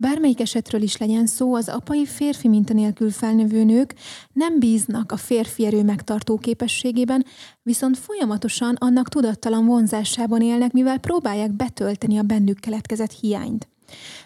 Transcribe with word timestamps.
Bármelyik 0.00 0.40
esetről 0.40 0.82
is 0.82 0.96
legyen 0.96 1.26
szó, 1.26 1.54
az 1.54 1.68
apai 1.68 2.06
férfi 2.06 2.48
minta 2.48 2.72
nélkül 2.72 3.10
felnövő 3.10 3.64
nők 3.64 3.94
nem 4.32 4.58
bíznak 4.58 5.12
a 5.12 5.16
férfi 5.16 5.66
erő 5.66 5.82
megtartó 5.82 6.36
képességében, 6.36 7.24
viszont 7.62 7.98
folyamatosan 7.98 8.74
annak 8.74 9.08
tudattalan 9.08 9.66
vonzásában 9.66 10.42
élnek, 10.42 10.72
mivel 10.72 10.98
próbálják 10.98 11.52
betölteni 11.52 12.18
a 12.18 12.22
bennük 12.22 12.60
keletkezett 12.60 13.12
hiányt. 13.12 13.68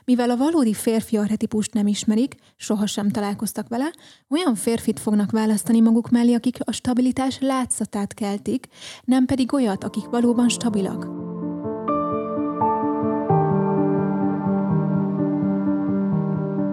Mivel 0.04 0.30
a 0.30 0.36
valódi 0.36 0.74
férfi 0.74 1.16
arhetipust 1.16 1.72
nem 1.72 1.86
ismerik, 1.86 2.34
sohasem 2.56 3.08
találkoztak 3.08 3.68
vele, 3.68 3.92
olyan 4.28 4.54
férfit 4.54 5.00
fognak 5.00 5.30
választani 5.30 5.80
maguk 5.80 6.10
mellé, 6.10 6.34
akik 6.34 6.56
a 6.64 6.72
stabilitás 6.72 7.38
látszatát 7.40 8.14
keltik, 8.14 8.66
nem 9.04 9.24
pedig 9.26 9.52
olyat, 9.52 9.84
akik 9.84 10.04
valóban 10.04 10.48
stabilak. 10.48 11.31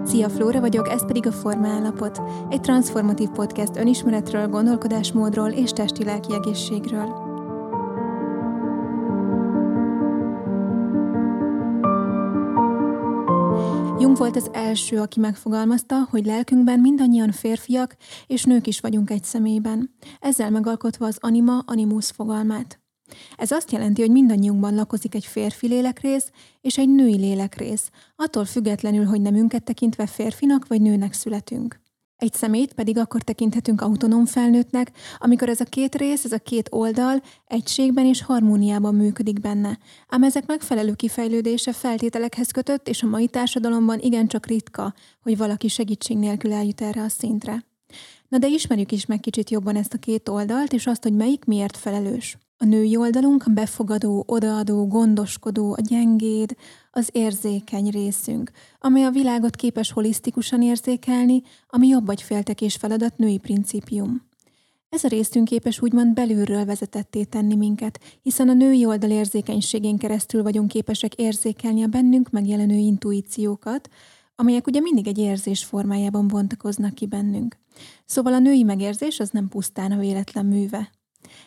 Szia, 0.04 0.28
Flóra 0.28 0.60
vagyok, 0.60 0.88
ez 0.88 1.06
pedig 1.06 1.26
a 1.26 1.32
Formállapot, 1.32 2.20
egy 2.48 2.60
transformatív 2.60 3.28
podcast 3.28 3.76
önismeretről, 3.76 4.48
gondolkodásmódról 4.48 5.50
és 5.50 5.70
testi-lelki 5.70 6.34
egészségről. 6.34 7.28
Jung 13.98 14.16
volt 14.16 14.36
az 14.36 14.50
első, 14.52 15.00
aki 15.00 15.20
megfogalmazta, 15.20 16.06
hogy 16.10 16.24
lelkünkben 16.26 16.80
mindannyian 16.80 17.32
férfiak 17.32 17.96
és 18.26 18.44
nők 18.44 18.66
is 18.66 18.80
vagyunk 18.80 19.10
egy 19.10 19.24
személyben, 19.24 19.94
ezzel 20.20 20.50
megalkotva 20.50 21.06
az 21.06 21.18
anima 21.20 21.58
animus 21.66 22.10
fogalmát. 22.10 22.79
Ez 23.36 23.50
azt 23.50 23.72
jelenti, 23.72 24.00
hogy 24.00 24.10
mindannyiunkban 24.10 24.74
lakozik 24.74 25.14
egy 25.14 25.24
férfi 25.24 25.66
lélekrész 25.66 26.30
és 26.60 26.78
egy 26.78 26.88
női 26.88 27.16
lélekrész, 27.16 27.90
attól 28.16 28.44
függetlenül, 28.44 29.04
hogy 29.04 29.20
nemünket 29.20 29.64
tekintve 29.64 30.06
férfinak 30.06 30.66
vagy 30.66 30.80
nőnek 30.80 31.12
születünk. 31.12 31.80
Egy 32.20 32.34
szemét 32.34 32.72
pedig 32.72 32.98
akkor 32.98 33.22
tekinthetünk 33.22 33.80
autonóm 33.80 34.26
felnőttnek, 34.26 34.92
amikor 35.18 35.48
ez 35.48 35.60
a 35.60 35.64
két 35.64 35.94
rész, 35.94 36.24
ez 36.24 36.32
a 36.32 36.38
két 36.38 36.68
oldal 36.72 37.22
egységben 37.46 38.06
és 38.06 38.22
harmóniában 38.22 38.94
működik 38.94 39.40
benne. 39.40 39.78
Ám 40.08 40.22
ezek 40.22 40.46
megfelelő 40.46 40.94
kifejlődése 40.94 41.72
feltételekhez 41.72 42.50
kötött, 42.50 42.88
és 42.88 43.02
a 43.02 43.06
mai 43.06 43.28
társadalomban 43.28 43.98
igencsak 44.00 44.46
ritka, 44.46 44.94
hogy 45.22 45.36
valaki 45.36 45.68
segítség 45.68 46.16
nélkül 46.16 46.52
eljut 46.52 46.80
erre 46.80 47.02
a 47.02 47.08
szintre. 47.08 47.64
Na 48.28 48.38
de 48.38 48.46
ismerjük 48.46 48.92
is 48.92 49.06
meg 49.06 49.20
kicsit 49.20 49.50
jobban 49.50 49.76
ezt 49.76 49.94
a 49.94 49.98
két 49.98 50.28
oldalt, 50.28 50.72
és 50.72 50.86
azt, 50.86 51.02
hogy 51.02 51.14
melyik 51.14 51.44
miért 51.44 51.76
felelős. 51.76 52.38
A 52.62 52.66
női 52.66 52.96
oldalunk 52.96 53.44
a 53.46 53.50
befogadó, 53.50 54.24
odaadó, 54.26 54.86
gondoskodó, 54.86 55.72
a 55.72 55.80
gyengéd, 55.80 56.56
az 56.90 57.08
érzékeny 57.12 57.88
részünk, 57.88 58.50
amely 58.80 59.04
a 59.04 59.10
világot 59.10 59.56
képes 59.56 59.92
holisztikusan 59.92 60.62
érzékelni, 60.62 61.42
ami 61.68 61.88
jobb 61.88 62.06
vagy 62.06 62.22
féltekés 62.22 62.76
feladat 62.76 63.16
női 63.16 63.38
principium. 63.38 64.22
Ez 64.88 65.04
a 65.04 65.08
részünk 65.08 65.44
képes 65.44 65.82
úgymond 65.82 66.14
belülről 66.14 66.64
vezetetté 66.64 67.24
tenni 67.24 67.54
minket, 67.54 68.00
hiszen 68.22 68.48
a 68.48 68.52
női 68.52 68.84
oldal 68.84 69.10
érzékenységén 69.10 69.98
keresztül 69.98 70.42
vagyunk 70.42 70.68
képesek 70.68 71.14
érzékelni 71.14 71.82
a 71.82 71.86
bennünk 71.86 72.30
megjelenő 72.30 72.76
intuíciókat, 72.76 73.88
amelyek 74.36 74.66
ugye 74.66 74.80
mindig 74.80 75.06
egy 75.06 75.18
érzés 75.18 75.64
formájában 75.64 76.28
bontakoznak 76.28 76.94
ki 76.94 77.06
bennünk. 77.06 77.56
Szóval 78.04 78.32
a 78.32 78.38
női 78.38 78.62
megérzés 78.62 79.20
az 79.20 79.30
nem 79.30 79.48
pusztán 79.48 79.92
a 79.92 79.98
véletlen 79.98 80.46
műve. 80.46 80.90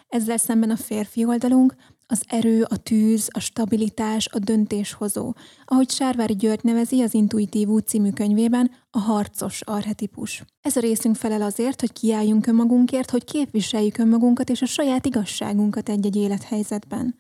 Ezzel 0.08 0.38
szemben 0.38 0.70
a 0.70 0.76
férfi 0.76 1.26
oldalunk 1.26 1.76
az 2.08 2.24
erő, 2.28 2.64
a 2.64 2.78
tűz, 2.78 3.28
a 3.32 3.40
stabilitás, 3.40 4.28
a 4.28 4.40
döntéshozó. 4.40 5.34
Ahogy 5.66 5.90
Sárvári 5.90 6.34
György 6.34 6.64
nevezi 6.64 7.02
az 7.02 7.14
Intuitív 7.14 7.68
út 7.68 7.88
című 7.88 8.10
könyvében, 8.10 8.72
a 8.90 9.00
harcos 9.00 9.62
arhetipus. 9.62 10.44
Ez 10.62 10.76
a 10.76 10.80
részünk 10.80 11.16
felel 11.16 11.42
azért, 11.42 11.80
hogy 11.80 11.92
kiálljunk 11.92 12.48
önmagunkért, 12.48 13.10
hogy 13.10 13.24
képviseljük 13.24 13.98
önmagunkat 13.98 14.50
és 14.50 14.62
a 14.62 14.66
saját 14.66 15.06
igazságunkat 15.06 15.90
egy-egy 15.90 16.16
élethelyzetben. 16.16 17.16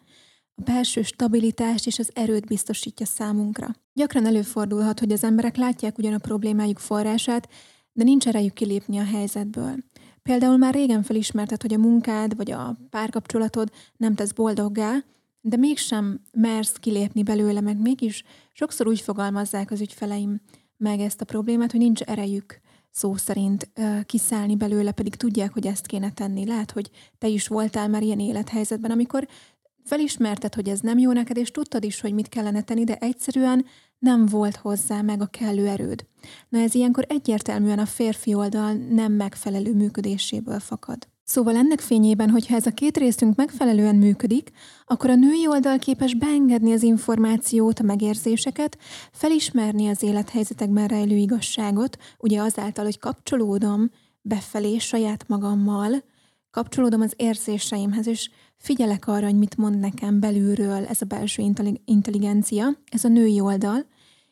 A 0.56 0.62
belső 0.62 1.02
stabilitást 1.02 1.88
és 1.88 2.00
az 2.00 2.09
erőt 2.13 2.46
biztosítja 2.46 3.06
számunkra. 3.06 3.75
Gyakran 3.94 4.25
előfordulhat, 4.25 5.00
hogy 5.00 5.12
az 5.12 5.24
emberek 5.24 5.56
látják 5.56 5.97
ugyan 5.97 6.13
a 6.13 6.18
problémájuk 6.18 6.80
forrását, 6.80 7.50
de 7.94 8.03
nincs 8.03 8.28
erejük 8.28 8.53
kilépni 8.53 8.97
a 8.97 9.03
helyzetből. 9.03 9.75
Például 10.23 10.57
már 10.57 10.73
régen 10.73 11.03
felismerted, 11.03 11.61
hogy 11.61 11.73
a 11.73 11.78
munkád 11.78 12.35
vagy 12.35 12.51
a 12.51 12.75
párkapcsolatod 12.89 13.72
nem 13.97 14.16
tesz 14.16 14.31
boldoggá, 14.31 15.03
de 15.41 15.57
mégsem 15.57 16.22
mersz 16.31 16.73
kilépni 16.73 17.23
belőle, 17.23 17.61
meg 17.61 17.81
mégis 17.81 18.23
sokszor 18.53 18.88
úgy 18.88 19.01
fogalmazzák 19.01 19.72
az 19.72 19.81
ügyfeleim 19.81 20.41
meg 20.78 21.00
ezt 21.00 21.22
a 21.22 21.25
problémát, 21.25 21.72
hogy 21.72 21.79
nincs 21.79 22.01
erejük 22.01 22.62
szó 22.91 23.16
szerint 23.16 23.72
kiszállni 24.06 24.56
belőle, 24.56 24.91
pedig 24.91 25.16
tudják, 25.16 25.53
hogy 25.53 25.67
ezt 25.67 25.85
kéne 25.85 26.12
tenni. 26.12 26.45
Lehet, 26.45 26.72
hogy 26.72 26.89
te 27.17 27.28
is 27.28 27.47
voltál 27.47 27.88
már 27.88 28.01
ilyen 28.01 28.19
élethelyzetben, 28.19 28.91
amikor 28.91 29.28
felismerted, 29.83 30.53
hogy 30.53 30.69
ez 30.69 30.79
nem 30.79 30.97
jó 30.97 31.11
neked, 31.11 31.38
és 31.38 31.51
tudtad 31.51 31.83
is, 31.83 32.01
hogy 32.01 32.13
mit 32.13 32.29
kellene 32.29 32.61
tenni, 32.61 32.83
de 32.83 32.95
egyszerűen 32.95 33.66
nem 33.99 34.25
volt 34.25 34.55
hozzá 34.55 35.01
meg 35.01 35.21
a 35.21 35.25
kellő 35.25 35.67
erőd. 35.67 36.05
Na 36.49 36.59
ez 36.59 36.75
ilyenkor 36.75 37.05
egyértelműen 37.07 37.79
a 37.79 37.85
férfi 37.85 38.33
oldal 38.33 38.73
nem 38.73 39.11
megfelelő 39.11 39.73
működéséből 39.73 40.59
fakad. 40.59 41.07
Szóval 41.23 41.55
ennek 41.55 41.79
fényében, 41.79 42.29
hogyha 42.29 42.55
ez 42.55 42.66
a 42.66 42.71
két 42.71 42.97
részünk 42.97 43.35
megfelelően 43.35 43.95
működik, 43.95 44.51
akkor 44.85 45.09
a 45.09 45.16
női 45.16 45.47
oldal 45.47 45.79
képes 45.79 46.13
beengedni 46.15 46.73
az 46.73 46.83
információt, 46.83 47.79
a 47.79 47.83
megérzéseket, 47.83 48.77
felismerni 49.11 49.88
az 49.88 50.03
élethelyzetekben 50.03 50.88
rejlő 50.88 51.15
igazságot, 51.15 51.97
ugye 52.19 52.41
azáltal, 52.41 52.83
hogy 52.83 53.00
kapcsolódom 53.00 53.91
befelé 54.21 54.77
saját 54.77 55.27
magammal, 55.27 56.03
kapcsolódom 56.51 57.01
az 57.01 57.13
érzéseimhez, 57.15 58.07
és 58.07 58.29
figyelek 58.58 59.08
arra, 59.08 59.25
hogy 59.25 59.38
mit 59.38 59.58
mond 59.58 59.80
nekem 59.80 60.19
belülről 60.19 60.86
ez 60.86 61.02
a 61.02 61.06
belső 61.06 61.44
intelligencia, 61.86 62.78
ez 62.91 63.03
a 63.03 63.08
női 63.08 63.40
oldal, 63.40 63.86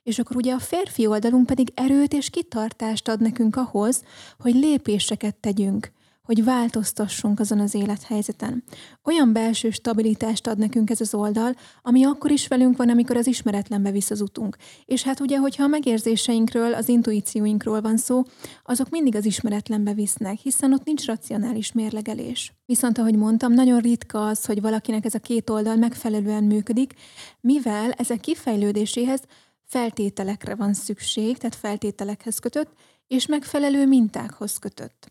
és 0.04 0.20
akkor 0.20 0.36
ugye 0.36 0.54
a 0.54 0.59
férfi 0.59 1.06
oldalunk 1.06 1.46
pedig 1.46 1.72
erőt 1.76 2.14
és 2.14 2.30
kitartást 2.30 3.08
ad 3.08 3.22
nekünk 3.22 3.56
ahhoz, 3.56 4.04
hogy 4.40 4.54
lépéseket 4.54 5.36
tegyünk, 5.36 5.92
hogy 6.24 6.44
változtassunk 6.44 7.40
azon 7.40 7.59
az 7.59 7.76
élethelyzeten. 7.76 8.64
Olyan 9.04 9.34
belső 9.34 9.70
stabilitást 9.70 10.48
ad 10.48 10.58
nekünk 10.58 10.90
ez 10.90 11.02
az 11.02 11.14
oldal, 11.14 11.56
ami 11.82 12.04
akkor 12.04 12.32
is 12.32 12.48
velünk 12.48 12.78
van, 12.78 12.90
amikor 12.90 13.18
az 13.18 13.28
ismeretlenbe 13.28 13.92
visz 13.92 14.09
az 14.09 14.22
utunk. 14.22 14.58
És 14.86 15.04
hát 15.04 15.20
ugye, 15.20 15.38
hogyha 15.38 15.64
a 15.64 15.68
megérzéseinkről, 15.68 16.74
az 16.74 16.90
intuícióinkról 16.90 17.81
van 17.81 17.98
szó, 17.98 18.24
azok 18.64 18.90
mindig 18.90 19.16
az 19.16 19.26
ismeretlenbe 19.26 19.94
visznek, 19.94 20.38
hiszen 20.38 20.74
ott 20.74 20.86
nincs 20.86 21.06
racionális 21.06 21.72
mérlegelés. 21.72 22.54
Viszont, 22.66 22.98
ahogy 22.98 23.16
mondtam, 23.16 23.54
nagyon 23.54 23.80
ritka 23.80 24.28
az, 24.28 24.46
hogy 24.46 24.62
valakinek 24.62 25.06
ez 25.06 25.14
a 25.14 25.20
két 25.20 25.50
oldal 25.50 25.76
megfelelően 25.76 26.44
működik, 26.44 26.94
mivel 27.40 27.92
ezek 27.92 28.20
kifejlődéséhez 28.20 29.22
feltételekre 29.64 30.56
van 30.56 30.74
szükség, 30.74 31.38
tehát 31.38 31.56
feltételekhez 31.56 32.40
kötött, 32.40 32.74
és 33.08 33.26
megfelelő 33.26 33.88
mintákhoz 33.88 34.58
kötött. 34.58 35.08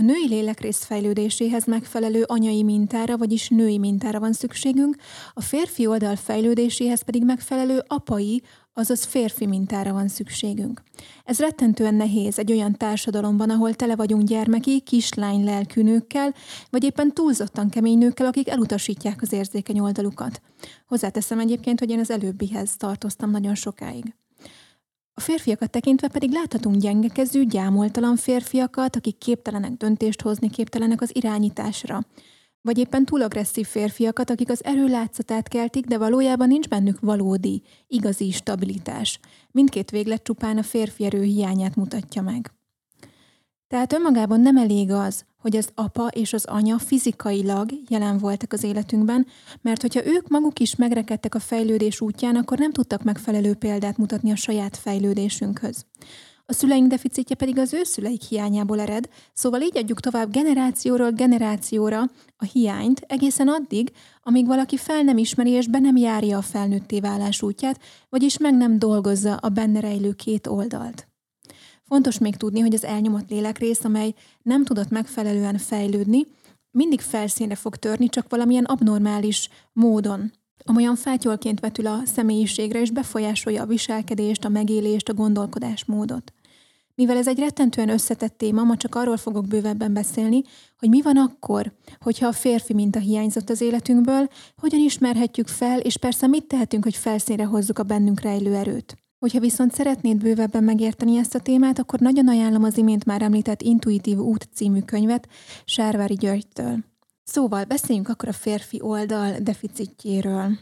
A 0.00 0.02
női 0.02 0.28
lélekrész 0.28 0.84
fejlődéséhez 0.84 1.64
megfelelő 1.64 2.22
anyai 2.26 2.62
mintára, 2.62 3.16
vagyis 3.16 3.48
női 3.48 3.78
mintára 3.78 4.20
van 4.20 4.32
szükségünk, 4.32 4.96
a 5.32 5.40
férfi 5.40 5.86
oldal 5.86 6.16
fejlődéséhez 6.16 7.02
pedig 7.02 7.24
megfelelő 7.24 7.82
apai, 7.86 8.42
azaz 8.72 9.04
férfi 9.04 9.46
mintára 9.46 9.92
van 9.92 10.08
szükségünk. 10.08 10.82
Ez 11.24 11.38
rettentően 11.38 11.94
nehéz 11.94 12.38
egy 12.38 12.52
olyan 12.52 12.76
társadalomban, 12.76 13.50
ahol 13.50 13.74
tele 13.74 13.96
vagyunk 13.96 14.22
gyermeki, 14.22 14.80
kislány 14.80 15.44
lelkű 15.44 15.82
nőkkel, 15.82 16.34
vagy 16.70 16.84
éppen 16.84 17.14
túlzottan 17.14 17.68
kemény 17.68 17.98
nőkkel, 17.98 18.26
akik 18.26 18.48
elutasítják 18.48 19.22
az 19.22 19.32
érzékeny 19.32 19.80
oldalukat. 19.80 20.42
Hozzáteszem 20.86 21.38
egyébként, 21.38 21.78
hogy 21.78 21.90
én 21.90 22.00
az 22.00 22.10
előbbihez 22.10 22.76
tartoztam 22.76 23.30
nagyon 23.30 23.54
sokáig. 23.54 24.14
A 25.14 25.20
férfiakat 25.20 25.70
tekintve 25.70 26.08
pedig 26.08 26.30
láthatunk 26.30 26.76
gyengekező, 26.76 27.44
gyámoltalan 27.44 28.16
férfiakat, 28.16 28.96
akik 28.96 29.18
képtelenek 29.18 29.72
döntést 29.72 30.22
hozni, 30.22 30.50
képtelenek 30.50 31.00
az 31.00 31.10
irányításra. 31.12 32.00
Vagy 32.62 32.78
éppen 32.78 33.04
túl 33.04 33.22
agresszív 33.22 33.66
férfiakat, 33.66 34.30
akik 34.30 34.50
az 34.50 34.64
erő 34.64 34.86
látszatát 34.86 35.48
keltik, 35.48 35.86
de 35.86 35.98
valójában 35.98 36.48
nincs 36.48 36.68
bennük 36.68 37.00
valódi, 37.00 37.62
igazi 37.86 38.30
stabilitás. 38.30 39.20
Mindkét 39.50 39.90
véglet 39.90 40.22
csupán 40.22 40.58
a 40.58 40.62
férfi 40.62 41.04
erő 41.04 41.22
hiányát 41.22 41.76
mutatja 41.76 42.22
meg. 42.22 42.59
Tehát 43.70 43.92
önmagában 43.92 44.40
nem 44.40 44.56
elég 44.56 44.92
az, 44.92 45.24
hogy 45.38 45.56
az 45.56 45.68
apa 45.74 46.06
és 46.06 46.32
az 46.32 46.44
anya 46.44 46.78
fizikailag 46.78 47.70
jelen 47.88 48.18
voltak 48.18 48.52
az 48.52 48.62
életünkben, 48.62 49.26
mert 49.60 49.80
hogyha 49.80 50.06
ők 50.06 50.28
maguk 50.28 50.58
is 50.58 50.76
megrekedtek 50.76 51.34
a 51.34 51.38
fejlődés 51.38 52.00
útján, 52.00 52.36
akkor 52.36 52.58
nem 52.58 52.72
tudtak 52.72 53.02
megfelelő 53.02 53.54
példát 53.54 53.96
mutatni 53.96 54.30
a 54.30 54.36
saját 54.36 54.76
fejlődésünkhöz. 54.76 55.84
a 56.46 56.52
szüleink 56.52 56.88
deficitje 56.88 57.36
pedig 57.36 57.58
az 57.58 57.72
ő 57.72 57.82
szüleik 57.82 58.22
hiányából 58.22 58.80
ered, 58.80 59.08
szóval 59.32 59.60
így 59.60 59.76
adjuk 59.76 60.00
tovább 60.00 60.30
generációról 60.30 61.10
generációra 61.10 62.10
a 62.36 62.44
hiányt 62.44 63.04
egészen 63.06 63.48
addig, 63.48 63.92
amíg 64.22 64.46
valaki 64.46 64.76
fel 64.76 65.02
nem 65.02 65.18
ismeri 65.18 65.50
és 65.50 65.66
be 65.66 65.78
nem 65.78 65.96
járja 65.96 66.38
a 66.38 66.42
felnőtté 66.42 67.00
válás 67.00 67.42
útját, 67.42 67.80
vagyis 68.08 68.38
meg 68.38 68.56
nem 68.56 68.78
dolgozza 68.78 69.34
a 69.34 69.48
benne 69.48 69.80
rejlő 69.80 70.12
két 70.12 70.46
oldalt. 70.46 71.09
Fontos 71.90 72.18
még 72.18 72.36
tudni, 72.36 72.60
hogy 72.60 72.74
az 72.74 72.84
elnyomott 72.84 73.30
lélekrész, 73.30 73.84
amely 73.84 74.14
nem 74.42 74.64
tudott 74.64 74.88
megfelelően 74.88 75.58
fejlődni, 75.58 76.26
mindig 76.70 77.00
felszínre 77.00 77.54
fog 77.54 77.76
törni, 77.76 78.08
csak 78.08 78.26
valamilyen 78.28 78.64
abnormális 78.64 79.48
módon. 79.72 80.32
Amolyan 80.64 80.96
fátyolként 80.96 81.60
vetül 81.60 81.86
a 81.86 82.02
személyiségre, 82.04 82.80
és 82.80 82.90
befolyásolja 82.90 83.62
a 83.62 83.66
viselkedést, 83.66 84.44
a 84.44 84.48
megélést, 84.48 85.08
a 85.08 85.14
gondolkodásmódot. 85.14 86.32
Mivel 86.94 87.16
ez 87.16 87.28
egy 87.28 87.38
rettentően 87.38 87.88
összetett 87.88 88.38
téma, 88.38 88.62
ma 88.62 88.76
csak 88.76 88.94
arról 88.94 89.16
fogok 89.16 89.46
bővebben 89.46 89.92
beszélni, 89.92 90.42
hogy 90.78 90.88
mi 90.88 91.02
van 91.02 91.16
akkor, 91.16 91.72
hogyha 92.00 92.26
a 92.26 92.32
férfi 92.32 92.74
minta 92.74 92.98
hiányzott 92.98 93.50
az 93.50 93.60
életünkből, 93.60 94.28
hogyan 94.56 94.80
ismerhetjük 94.80 95.48
fel, 95.48 95.80
és 95.80 95.96
persze 95.96 96.26
mit 96.26 96.44
tehetünk, 96.44 96.84
hogy 96.84 96.96
felszínre 96.96 97.44
hozzuk 97.44 97.78
a 97.78 97.82
bennünk 97.82 98.20
rejlő 98.20 98.54
erőt. 98.54 98.99
Hogyha 99.20 99.40
viszont 99.40 99.74
szeretnéd 99.74 100.16
bővebben 100.16 100.64
megérteni 100.64 101.16
ezt 101.16 101.34
a 101.34 101.40
témát, 101.40 101.78
akkor 101.78 101.98
nagyon 101.98 102.28
ajánlom 102.28 102.64
az 102.64 102.76
imént 102.76 103.04
már 103.04 103.22
említett 103.22 103.62
Intuitív 103.62 104.18
út 104.18 104.48
című 104.54 104.80
könyvet 104.80 105.28
Sárvári 105.64 106.14
Györgytől. 106.14 106.78
Szóval 107.24 107.64
beszéljünk 107.64 108.08
akkor 108.08 108.28
a 108.28 108.32
férfi 108.32 108.80
oldal 108.82 109.38
deficitjéről. 109.38 110.58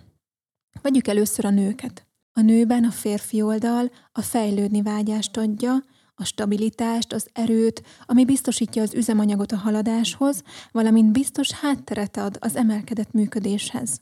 Vegyük 0.82 1.06
először 1.06 1.44
a 1.44 1.50
nőket. 1.50 2.06
A 2.32 2.40
nőben 2.40 2.84
a 2.84 2.90
férfi 2.90 3.43
oldal 3.43 3.90
a 4.12 4.22
fejlődni 4.22 4.82
vágyást 4.82 5.37
adja, 5.37 5.84
a 6.14 6.25
stabilitást, 6.25 7.12
az 7.12 7.28
erőt, 7.32 7.82
ami 8.06 8.25
biztosítja 8.25 8.82
az 8.82 8.94
üzemanyagot 8.94 9.52
a 9.52 9.56
haladáshoz, 9.56 10.43
valamint 10.70 11.12
biztos 11.12 11.52
hátteret 11.52 12.16
ad 12.16 12.37
az 12.40 12.56
emelkedett 12.56 13.12
működéshez. 13.12 14.00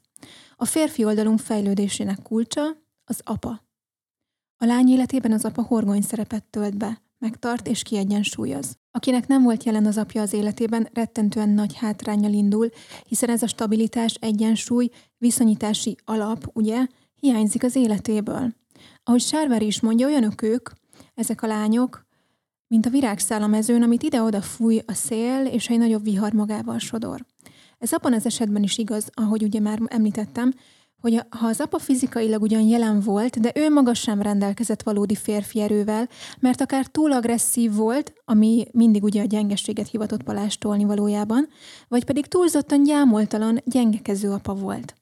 A 0.56 0.64
férfi 0.64 1.05
oldalunk 1.05 1.38
fejlődésének 1.38 2.23
kulcsa 2.23 2.62
az 3.05 3.20
apa. 3.25 3.66
A 4.58 4.64
lány 4.64 4.88
életében 4.88 5.32
az 5.32 5.44
apa 5.44 5.62
horgony 5.62 6.00
szerepet 6.00 6.44
tölt 6.44 6.76
be, 6.76 7.03
megtart 7.19 7.69
és 7.69 7.82
kiegyensúlyoz. 7.82 8.76
Akinek 8.91 9.26
nem 9.26 9.43
volt 9.43 9.64
jelen 9.64 9.87
az 9.87 9.97
apja 9.97 10.23
az 10.23 10.32
életében, 10.32 10.88
rettentően 10.93 11.49
nagy 11.49 11.75
hátrányjal 11.75 12.32
indul, 12.32 12.69
hiszen 13.06 13.31
ez 13.31 13.43
a 13.43 13.47
stabilitás, 13.47 14.14
egyensúly, 14.20 14.88
viszonyítási 15.19 15.97
alap, 16.05 16.50
ugye, 16.53 16.87
hiányzik 17.20 17.64
az 17.64 17.76
életéből. 17.76 18.55
Ahogy 19.05 19.20
Sárver 19.20 19.62
is 19.62 19.81
mondja, 19.81 20.06
olyanok 20.06 20.43
ők, 20.43 20.70
ezek 21.14 21.43
a 21.43 21.47
lányok, 21.47 22.06
mint 22.67 22.87
a 22.87 22.91
virágszál 22.91 23.43
a 23.43 23.47
mezőn, 23.47 23.82
amit 23.82 24.03
ide-oda 24.03 24.41
fúj 24.41 24.81
a 24.87 24.93
szél, 24.93 25.47
és 25.47 25.69
egy 25.69 25.79
nagyobb 25.79 26.03
vihar 26.03 26.32
magával 26.32 26.79
sodor. 26.79 27.25
Ez 27.79 27.93
abban 27.93 28.12
az 28.12 28.26
esetben 28.26 28.62
is 28.62 28.79
igaz, 28.79 29.11
ahogy 29.14 29.43
ugye 29.43 29.61
már 29.61 29.79
említettem, 29.87 30.53
hogy 31.00 31.22
ha 31.28 31.46
az 31.46 31.60
apa 31.60 31.78
fizikailag 31.78 32.43
ugyan 32.43 32.62
jelen 32.62 33.00
volt, 33.00 33.40
de 33.40 33.52
ő 33.54 33.70
maga 33.70 33.94
sem 33.94 34.22
rendelkezett 34.22 34.82
valódi 34.82 35.14
férfi 35.14 35.60
erővel, 35.60 36.08
mert 36.40 36.60
akár 36.60 36.87
túl 36.87 37.12
agresszív 37.12 37.75
volt, 37.75 38.12
ami 38.25 38.66
mindig 38.72 39.02
ugye 39.02 39.22
a 39.22 39.26
gyengeséget 39.26 39.88
hivatott 39.88 40.22
palástolni 40.22 40.84
valójában, 40.84 41.48
vagy 41.88 42.04
pedig 42.04 42.26
túlzottan 42.26 42.82
gyámoltalan, 42.82 43.60
gyengekező 43.64 44.31
apa 44.31 44.54
volt. 44.54 44.94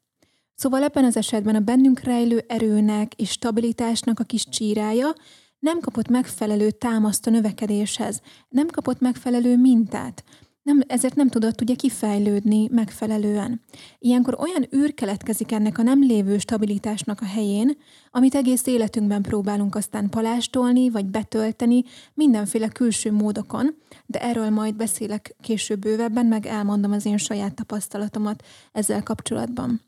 Szóval 0.54 0.82
ebben 0.82 1.04
az 1.04 1.16
esetben 1.16 1.54
a 1.54 1.60
bennünk 1.60 2.00
rejlő 2.00 2.44
erőnek 2.48 3.14
és 3.14 3.30
stabilitásnak 3.30 4.20
a 4.20 4.24
kis 4.24 4.48
csírája 4.48 5.12
nem 5.58 5.80
kapott 5.80 6.08
megfelelő 6.08 6.70
támaszt 6.70 7.26
a 7.26 7.30
növekedéshez, 7.30 8.20
nem 8.48 8.66
kapott 8.66 9.00
megfelelő 9.00 9.56
mintát, 9.56 10.24
nem, 10.64 10.80
ezért 10.86 11.14
nem 11.14 11.28
tudott 11.28 11.60
ugye 11.60 11.74
kifejlődni 11.74 12.68
megfelelően. 12.70 13.60
Ilyenkor 13.98 14.36
olyan 14.38 14.68
űr 14.76 14.94
keletkezik 14.94 15.52
ennek 15.52 15.78
a 15.78 15.82
nem 15.82 16.00
lévő 16.00 16.38
stabilitásnak 16.38 17.20
a 17.20 17.24
helyén, 17.24 17.76
amit 18.10 18.34
egész 18.34 18.66
életünkben 18.66 19.22
próbálunk 19.22 19.74
aztán 19.74 20.08
palástolni, 20.08 20.90
vagy 20.90 21.06
betölteni 21.06 21.84
mindenféle 22.14 22.68
külső 22.68 23.12
módokon, 23.12 23.74
de 24.06 24.22
erről 24.22 24.50
majd 24.50 24.74
beszélek 24.74 25.36
később 25.40 25.78
bővebben, 25.78 26.26
meg 26.26 26.46
elmondom 26.46 26.92
az 26.92 27.06
én 27.06 27.16
saját 27.16 27.54
tapasztalatomat 27.54 28.42
ezzel 28.72 29.02
kapcsolatban. 29.02 29.80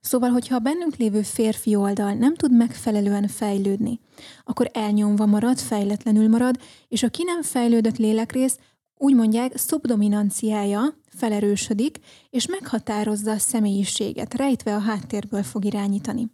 Szóval, 0.00 0.30
hogyha 0.30 0.54
a 0.54 0.58
bennünk 0.58 0.96
lévő 0.96 1.22
férfi 1.22 1.74
oldal 1.74 2.12
nem 2.12 2.34
tud 2.34 2.56
megfelelően 2.56 3.28
fejlődni, 3.28 4.00
akkor 4.44 4.70
elnyomva 4.72 5.26
marad, 5.26 5.58
fejletlenül 5.58 6.28
marad, 6.28 6.60
és 6.88 7.02
a 7.02 7.08
ki 7.08 7.22
nem 7.24 7.42
fejlődött 7.42 7.96
lélekrész 7.96 8.58
úgy 8.96 9.14
mondják, 9.14 9.56
szubdominanciája 9.56 10.98
felerősödik, 11.08 11.98
és 12.30 12.46
meghatározza 12.46 13.30
a 13.30 13.38
személyiséget, 13.38 14.34
rejtve 14.34 14.74
a 14.74 14.78
háttérből 14.78 15.42
fog 15.42 15.64
irányítani. 15.64 16.30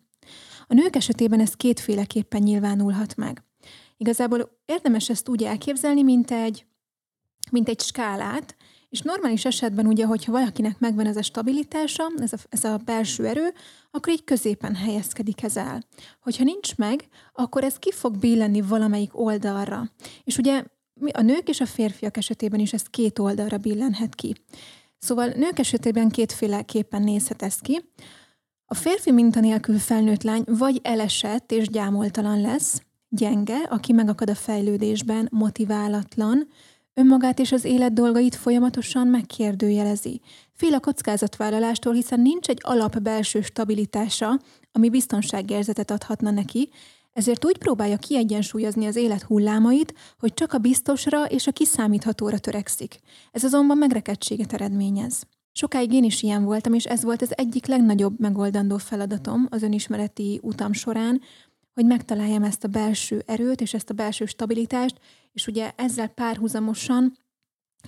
A 0.66 0.74
nők 0.74 0.96
esetében 0.96 1.40
ez 1.40 1.54
kétféleképpen 1.54 2.42
nyilvánulhat 2.42 3.16
meg. 3.16 3.44
Igazából 3.96 4.60
érdemes 4.64 5.08
ezt 5.08 5.28
úgy 5.28 5.42
elképzelni, 5.42 6.02
mint 6.02 6.30
egy, 6.30 6.66
mint 7.50 7.68
egy 7.68 7.80
skálát, 7.80 8.56
és 8.88 9.00
normális 9.00 9.44
esetben 9.44 9.86
ugye, 9.86 10.04
hogyha 10.04 10.32
valakinek 10.32 10.78
megvan 10.78 11.06
ez 11.06 11.16
a 11.16 11.22
stabilitása, 11.22 12.04
ez 12.16 12.32
a, 12.32 12.36
ez 12.48 12.64
a 12.64 12.76
belső 12.84 13.26
erő, 13.26 13.52
akkor 13.90 14.12
így 14.12 14.24
középen 14.24 14.74
helyezkedik 14.74 15.42
ez 15.42 15.56
el. 15.56 15.84
Hogyha 16.20 16.44
nincs 16.44 16.76
meg, 16.76 17.08
akkor 17.32 17.64
ez 17.64 17.78
ki 17.78 17.92
fog 17.92 18.18
billenni 18.18 18.60
valamelyik 18.60 19.18
oldalra. 19.18 19.90
És 20.24 20.38
ugye 20.38 20.64
a 21.12 21.22
nők 21.22 21.48
és 21.48 21.60
a 21.60 21.66
férfiak 21.66 22.16
esetében 22.16 22.60
is 22.60 22.72
ez 22.72 22.82
két 22.82 23.18
oldalra 23.18 23.58
billenhet 23.58 24.14
ki. 24.14 24.34
Szóval 24.98 25.28
nők 25.28 25.58
esetében 25.58 26.08
kétféleképpen 26.08 27.02
nézhet 27.02 27.42
ez 27.42 27.56
ki. 27.56 27.80
A 28.64 28.74
férfi 28.74 29.12
minta 29.12 29.40
nélkül 29.40 29.78
felnőtt 29.78 30.22
lány 30.22 30.42
vagy 30.46 30.80
elesett 30.82 31.52
és 31.52 31.68
gyámoltalan 31.68 32.40
lesz, 32.40 32.82
gyenge, 33.08 33.56
aki 33.56 33.92
megakad 33.92 34.30
a 34.30 34.34
fejlődésben, 34.34 35.28
motiválatlan, 35.30 36.48
önmagát 36.94 37.38
és 37.38 37.52
az 37.52 37.64
élet 37.64 37.92
dolgait 37.92 38.34
folyamatosan 38.34 39.06
megkérdőjelezi. 39.06 40.20
Fél 40.52 40.74
a 40.74 40.80
kockázatvállalástól, 40.80 41.92
hiszen 41.92 42.20
nincs 42.20 42.48
egy 42.48 42.60
alap 42.62 42.98
belső 42.98 43.40
stabilitása, 43.40 44.40
ami 44.72 44.90
biztonságérzetet 44.90 45.90
adhatna 45.90 46.30
neki, 46.30 46.70
ezért 47.12 47.44
úgy 47.44 47.58
próbálja 47.58 47.96
kiegyensúlyozni 47.96 48.86
az 48.86 48.96
élet 48.96 49.22
hullámait, 49.22 49.94
hogy 50.18 50.34
csak 50.34 50.52
a 50.52 50.58
biztosra 50.58 51.24
és 51.24 51.46
a 51.46 51.52
kiszámíthatóra 51.52 52.38
törekszik. 52.38 52.98
Ez 53.30 53.44
azonban 53.44 53.78
megrekedtséget 53.78 54.52
eredményez. 54.52 55.26
Sokáig 55.52 55.92
én 55.92 56.04
is 56.04 56.22
ilyen 56.22 56.44
voltam, 56.44 56.74
és 56.74 56.84
ez 56.84 57.02
volt 57.02 57.22
az 57.22 57.36
egyik 57.36 57.66
legnagyobb 57.66 58.20
megoldandó 58.20 58.76
feladatom 58.76 59.46
az 59.50 59.62
önismereti 59.62 60.40
utam 60.42 60.72
során, 60.72 61.20
hogy 61.74 61.84
megtaláljam 61.84 62.42
ezt 62.42 62.64
a 62.64 62.68
belső 62.68 63.22
erőt 63.26 63.60
és 63.60 63.74
ezt 63.74 63.90
a 63.90 63.94
belső 63.94 64.26
stabilitást, 64.26 65.00
és 65.32 65.46
ugye 65.46 65.72
ezzel 65.76 66.08
párhuzamosan 66.08 67.16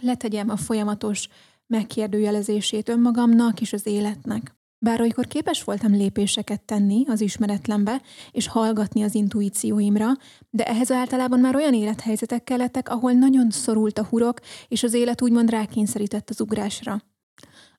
letegyem 0.01 0.49
a 0.51 0.57
folyamatos 0.57 1.29
megkérdőjelezését 1.67 2.89
önmagamnak 2.89 3.61
és 3.61 3.73
az 3.73 3.87
életnek. 3.87 4.55
Bár 4.85 5.01
olykor 5.01 5.27
képes 5.27 5.65
voltam 5.65 5.93
lépéseket 5.93 6.63
tenni 6.63 7.05
az 7.09 7.21
ismeretlenbe, 7.21 8.03
és 8.31 8.49
hallgatni 8.49 9.03
az 9.03 9.15
intuícióimra, 9.15 10.07
de 10.51 10.65
ehhez 10.65 10.91
általában 10.91 11.41
már 11.41 11.57
olyan 11.57 11.75
élethelyzetek 11.75 12.45
kellettek, 12.45 12.89
ahol 12.89 13.13
nagyon 13.13 13.51
szorult 13.51 13.99
a 13.99 14.05
hurok, 14.05 14.41
és 14.69 14.83
az 14.83 14.95
élet 14.95 15.23
úgymond 15.23 15.51
rákényszerített 15.51 16.31
az 16.31 16.41
ugrásra. 16.41 17.03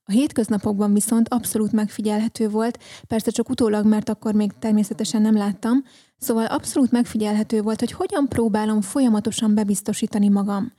A 0.03 0.11
hétköznapokban 0.11 0.93
viszont 0.93 1.29
abszolút 1.29 1.71
megfigyelhető 1.71 2.49
volt, 2.49 2.79
persze 3.07 3.31
csak 3.31 3.49
utólag, 3.49 3.85
mert 3.85 4.09
akkor 4.09 4.33
még 4.33 4.51
természetesen 4.59 5.21
nem 5.21 5.37
láttam, 5.37 5.83
szóval 6.17 6.45
abszolút 6.45 6.91
megfigyelhető 6.91 7.61
volt, 7.61 7.79
hogy 7.79 7.91
hogyan 7.91 8.27
próbálom 8.27 8.81
folyamatosan 8.81 9.53
bebiztosítani 9.53 10.29
magam. 10.29 10.71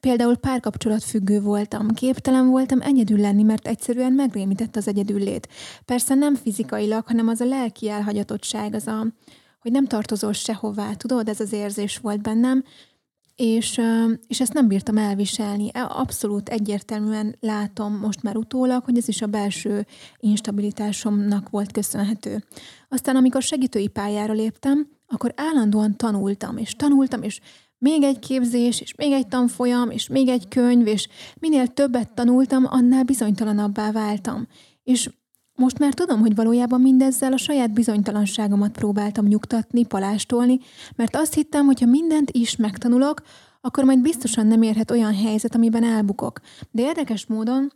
Például 0.00 0.36
párkapcsolat 0.36 1.04
függő 1.04 1.40
voltam, 1.40 1.88
képtelen 1.88 2.48
voltam 2.48 2.80
egyedül 2.80 3.18
lenni, 3.18 3.42
mert 3.42 3.66
egyszerűen 3.66 4.12
megrémített 4.12 4.76
az 4.76 4.88
egyedüllét. 4.88 5.48
Persze 5.84 6.14
nem 6.14 6.34
fizikailag, 6.34 7.06
hanem 7.06 7.28
az 7.28 7.40
a 7.40 7.44
lelki 7.44 7.88
elhagyatottság, 7.88 8.74
az 8.74 8.86
a, 8.86 9.06
hogy 9.60 9.72
nem 9.72 9.86
tartozol 9.86 10.32
sehová, 10.32 10.92
tudod, 10.92 11.28
ez 11.28 11.40
az 11.40 11.52
érzés 11.52 11.98
volt 11.98 12.22
bennem, 12.22 12.64
és, 13.38 13.80
és 14.26 14.40
ezt 14.40 14.52
nem 14.52 14.68
bírtam 14.68 14.96
elviselni. 14.96 15.70
E, 15.72 15.86
abszolút 15.88 16.48
egyértelműen 16.48 17.36
látom 17.40 17.98
most 17.98 18.22
már 18.22 18.36
utólag, 18.36 18.84
hogy 18.84 18.96
ez 18.96 19.08
is 19.08 19.22
a 19.22 19.26
belső 19.26 19.86
instabilitásomnak 20.16 21.50
volt 21.50 21.72
köszönhető. 21.72 22.44
Aztán, 22.88 23.16
amikor 23.16 23.42
segítői 23.42 23.88
pályára 23.88 24.32
léptem, 24.32 24.88
akkor 25.06 25.32
állandóan 25.36 25.96
tanultam, 25.96 26.56
és 26.56 26.74
tanultam, 26.76 27.22
és 27.22 27.40
még 27.78 28.02
egy 28.02 28.18
képzés, 28.18 28.80
és 28.80 28.94
még 28.94 29.12
egy 29.12 29.28
tanfolyam, 29.28 29.90
és 29.90 30.08
még 30.08 30.28
egy 30.28 30.48
könyv, 30.48 30.86
és 30.86 31.08
minél 31.34 31.66
többet 31.66 32.14
tanultam, 32.14 32.66
annál 32.68 33.02
bizonytalanabbá 33.02 33.92
váltam. 33.92 34.46
És 34.82 35.10
most 35.54 35.78
már 35.78 35.94
tudom, 35.94 36.20
hogy 36.20 36.34
valójában 36.34 36.80
mindezzel 36.80 37.32
a 37.32 37.36
saját 37.36 37.72
bizonytalanságomat 37.72 38.72
próbáltam 38.72 39.26
nyugtatni, 39.26 39.84
palástolni, 39.84 40.58
mert 40.96 41.16
azt 41.16 41.34
hittem, 41.34 41.66
hogy 41.66 41.80
ha 41.80 41.86
mindent 41.86 42.30
is 42.30 42.56
megtanulok, 42.56 43.22
akkor 43.60 43.84
majd 43.84 44.00
biztosan 44.00 44.46
nem 44.46 44.62
érhet 44.62 44.90
olyan 44.90 45.14
helyzet, 45.14 45.54
amiben 45.54 45.84
elbukok. 45.84 46.40
De 46.70 46.82
érdekes 46.82 47.26
módon 47.26 47.72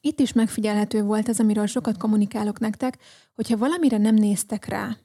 itt 0.00 0.20
is 0.20 0.32
megfigyelhető 0.32 1.02
volt 1.02 1.28
ez, 1.28 1.40
amiről 1.40 1.66
sokat 1.66 1.96
kommunikálok 1.96 2.58
nektek, 2.58 2.98
hogyha 3.34 3.56
valamire 3.56 3.98
nem 3.98 4.14
néztek 4.14 4.64
rá, 4.64 4.96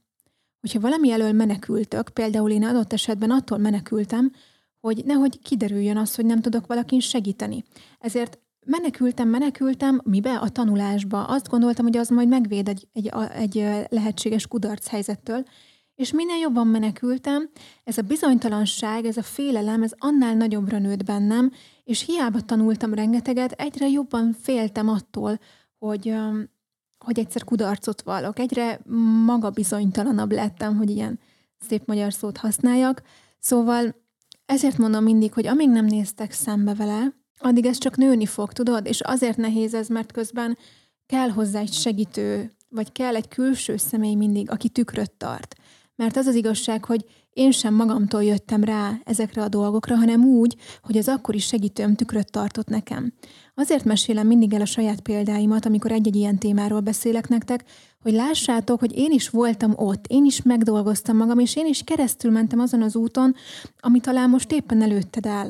hogyha 0.60 0.80
valami 0.80 1.12
elől 1.12 1.32
menekültök, 1.32 2.10
például 2.10 2.52
én 2.52 2.64
adott 2.64 2.94
esetben 2.94 3.32
attól 3.32 3.58
menekültem, 3.58 4.32
hogy 4.80 5.02
nehogy 5.06 5.40
kiderüljön 5.42 5.98
az, 5.98 6.16
hogy 6.16 6.26
nem 6.26 6.42
tudok 6.42 6.68
valakin 6.68 7.00
segíteni. 7.00 7.64
Ezért 8.00 8.40
menekültem, 8.66 9.30
menekültem, 9.30 10.02
mibe? 10.04 10.38
A 10.38 10.50
tanulásba. 10.50 11.24
Azt 11.24 11.50
gondoltam, 11.50 11.86
hogy 11.86 11.98
az 11.98 12.10
majd 12.10 12.28
megvéd 12.28 12.68
egy, 12.68 12.88
egy, 12.94 13.12
egy 13.34 13.54
lehetséges 13.90 14.48
kudarc 14.48 14.88
helyzettől, 14.88 15.44
és 15.96 16.12
minél 16.12 16.38
jobban 16.38 16.68
menekültem, 16.68 17.50
ez 17.84 17.98
a 17.98 18.02
bizonytalanság, 18.02 19.06
ez 19.06 19.18
a 19.18 19.24
félelem, 19.24 19.84
ez 19.84 19.92
annál 19.98 20.34
nagyobbra 20.34 20.78
nőtt 20.78 21.04
bennem, 21.04 21.52
és 21.84 22.06
hiába 22.06 22.42
tanultam 22.42 22.94
rengeteget, 22.94 23.52
egyre 23.52 23.88
jobban 23.88 24.36
féltem 24.42 24.90
attól, 24.90 25.40
hogy, 25.78 26.14
hogy 27.06 27.20
egyszer 27.20 27.44
kudarcot 27.44 28.02
vallok. 28.02 28.40
Egyre 28.40 28.80
magabizonytalanabb 29.26 30.32
lettem, 30.32 30.78
hogy 30.78 30.90
ilyen 30.90 31.20
szép 31.68 31.86
magyar 31.86 32.14
szót 32.14 32.38
használjak. 32.38 33.02
Szóval 33.40 33.96
ezért 34.46 34.78
mondom 34.78 35.04
mindig, 35.04 35.34
hogy 35.34 35.48
amíg 35.48 35.70
nem 35.70 35.86
néztek 35.86 36.32
szembe 36.32 36.74
vele, 36.74 37.14
addig 37.40 37.66
ez 37.66 37.78
csak 37.78 37.98
nőni 37.98 38.26
fog, 38.26 38.54
tudod? 38.54 38.86
És 38.86 39.02
azért 39.02 39.38
nehéz 39.38 39.74
ez, 39.74 39.88
mert 39.88 40.12
közben 40.12 40.58
kell 41.06 41.30
hozzá 41.30 41.60
egy 41.60 41.74
segítő, 41.74 42.52
vagy 42.70 42.92
kell 42.92 43.16
egy 43.16 43.28
külső 43.28 43.78
személy 43.78 44.16
mindig, 44.16 44.52
aki 44.52 44.70
tükröt 44.70 45.12
tart. 45.12 45.56
Mert 45.96 46.18
az 46.18 46.26
az 46.26 46.36
igazság, 46.36 46.86
hogy 46.86 47.06
én 47.30 47.52
sem 47.52 47.74
magamtól 47.74 48.24
jöttem 48.24 48.64
rá 48.64 49.00
ezekre 49.04 49.44
a 49.44 49.48
dolgokra, 49.48 49.96
hanem 49.96 50.24
úgy, 50.24 50.56
hogy 50.82 50.98
az 50.98 51.08
akkori 51.08 51.40
segítőm 51.40 51.96
tükröt 51.96 52.32
tartott 52.32 52.68
nekem. 52.68 53.14
Azért 53.60 53.84
mesélem 53.84 54.28
mindig 54.28 54.54
el 54.54 54.62
a 54.62 54.66
saját 54.66 55.00
példáimat, 55.00 55.66
amikor 55.66 55.92
egy-egy 55.92 56.16
ilyen 56.16 56.38
témáról 56.38 56.80
beszélek 56.80 57.28
nektek, 57.28 57.64
hogy 58.00 58.14
lássátok, 58.14 58.80
hogy 58.80 58.98
én 58.98 59.12
is 59.12 59.30
voltam 59.30 59.74
ott, 59.76 60.08
én 60.08 60.26
is 60.26 60.42
megdolgoztam 60.42 61.18
magam, 61.18 61.40
és 61.40 61.56
én 61.56 61.66
is 61.66 61.84
keresztül 61.84 62.32
mentem 62.32 62.60
azon 62.60 62.82
az 62.82 62.96
úton, 62.96 63.36
ami 63.80 64.00
talán 64.00 64.30
most 64.30 64.52
éppen 64.52 64.82
előtted 64.82 65.26
áll. 65.26 65.50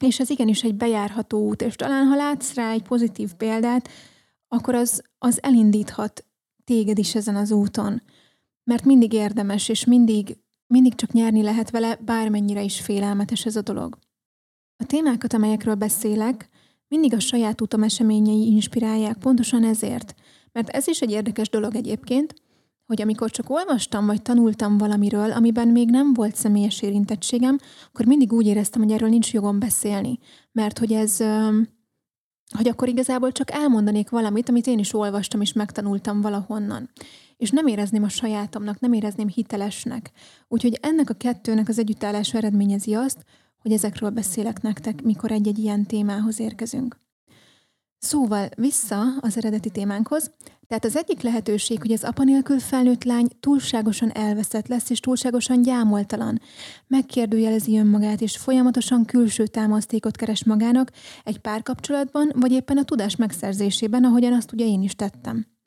És 0.00 0.20
ez 0.20 0.30
igenis 0.30 0.62
egy 0.62 0.74
bejárható 0.74 1.46
út, 1.46 1.62
és 1.62 1.74
talán 1.74 2.06
ha 2.06 2.16
látsz 2.16 2.54
rá 2.54 2.70
egy 2.70 2.82
pozitív 2.82 3.32
példát, 3.32 3.88
akkor 4.48 4.74
az, 4.74 5.02
az 5.18 5.42
elindíthat 5.42 6.24
téged 6.64 6.98
is 6.98 7.14
ezen 7.14 7.36
az 7.36 7.50
úton. 7.50 8.02
Mert 8.64 8.84
mindig 8.84 9.12
érdemes, 9.12 9.68
és 9.68 9.84
mindig, 9.84 10.36
mindig 10.66 10.94
csak 10.94 11.12
nyerni 11.12 11.42
lehet 11.42 11.70
vele, 11.70 11.98
bármennyire 12.04 12.62
is 12.62 12.80
félelmetes 12.80 13.46
ez 13.46 13.56
a 13.56 13.62
dolog. 13.62 13.98
A 14.76 14.84
témákat, 14.86 15.32
amelyekről 15.32 15.74
beszélek, 15.74 16.48
mindig 16.88 17.14
a 17.14 17.20
saját 17.20 17.60
utam 17.60 17.82
eseményei 17.82 18.46
inspirálják, 18.46 19.16
pontosan 19.16 19.64
ezért. 19.64 20.14
Mert 20.52 20.68
ez 20.68 20.86
is 20.86 21.00
egy 21.00 21.10
érdekes 21.10 21.48
dolog 21.48 21.74
egyébként, 21.74 22.34
hogy 22.86 23.02
amikor 23.02 23.30
csak 23.30 23.50
olvastam 23.50 24.06
vagy 24.06 24.22
tanultam 24.22 24.78
valamiről, 24.78 25.32
amiben 25.32 25.68
még 25.68 25.90
nem 25.90 26.14
volt 26.14 26.36
személyes 26.36 26.82
érintettségem, 26.82 27.58
akkor 27.86 28.06
mindig 28.06 28.32
úgy 28.32 28.46
éreztem, 28.46 28.82
hogy 28.82 28.92
erről 28.92 29.08
nincs 29.08 29.32
jogom 29.32 29.58
beszélni. 29.58 30.18
Mert 30.52 30.78
hogy 30.78 30.92
ez, 30.92 31.16
hogy 32.56 32.68
akkor 32.68 32.88
igazából 32.88 33.32
csak 33.32 33.50
elmondanék 33.50 34.10
valamit, 34.10 34.48
amit 34.48 34.66
én 34.66 34.78
is 34.78 34.94
olvastam 34.94 35.40
és 35.40 35.52
megtanultam 35.52 36.20
valahonnan. 36.20 36.90
És 37.36 37.50
nem 37.50 37.66
érezném 37.66 38.02
a 38.02 38.08
sajátomnak, 38.08 38.80
nem 38.80 38.92
érezném 38.92 39.28
hitelesnek. 39.28 40.10
Úgyhogy 40.48 40.78
ennek 40.82 41.10
a 41.10 41.14
kettőnek 41.14 41.68
az 41.68 41.78
együttállása 41.78 42.36
eredményezi 42.36 42.94
azt, 42.94 43.24
hogy 43.62 43.72
ezekről 43.72 44.10
beszélek 44.10 44.62
nektek, 44.62 45.02
mikor 45.02 45.30
egy-egy 45.30 45.58
ilyen 45.58 45.86
témához 45.86 46.40
érkezünk. 46.40 46.96
Szóval 47.98 48.48
vissza 48.56 49.02
az 49.20 49.36
eredeti 49.36 49.70
témánkhoz. 49.70 50.30
Tehát 50.66 50.84
az 50.84 50.96
egyik 50.96 51.20
lehetőség, 51.20 51.78
hogy 51.78 51.92
az 51.92 52.04
apa 52.04 52.24
nélkül 52.24 52.58
felnőtt 52.58 53.04
lány 53.04 53.28
túlságosan 53.40 54.10
elveszett 54.12 54.66
lesz, 54.66 54.90
és 54.90 55.00
túlságosan 55.00 55.62
gyámoltalan. 55.62 56.40
Megkérdőjelezi 56.86 57.78
önmagát, 57.78 58.20
és 58.20 58.36
folyamatosan 58.36 59.04
külső 59.04 59.46
támasztékot 59.46 60.16
keres 60.16 60.44
magának 60.44 60.92
egy 61.24 61.38
párkapcsolatban, 61.38 62.32
vagy 62.34 62.52
éppen 62.52 62.76
a 62.76 62.84
tudás 62.84 63.16
megszerzésében, 63.16 64.04
ahogyan 64.04 64.32
azt 64.32 64.52
ugye 64.52 64.66
én 64.66 64.82
is 64.82 64.94
tettem. 64.94 65.57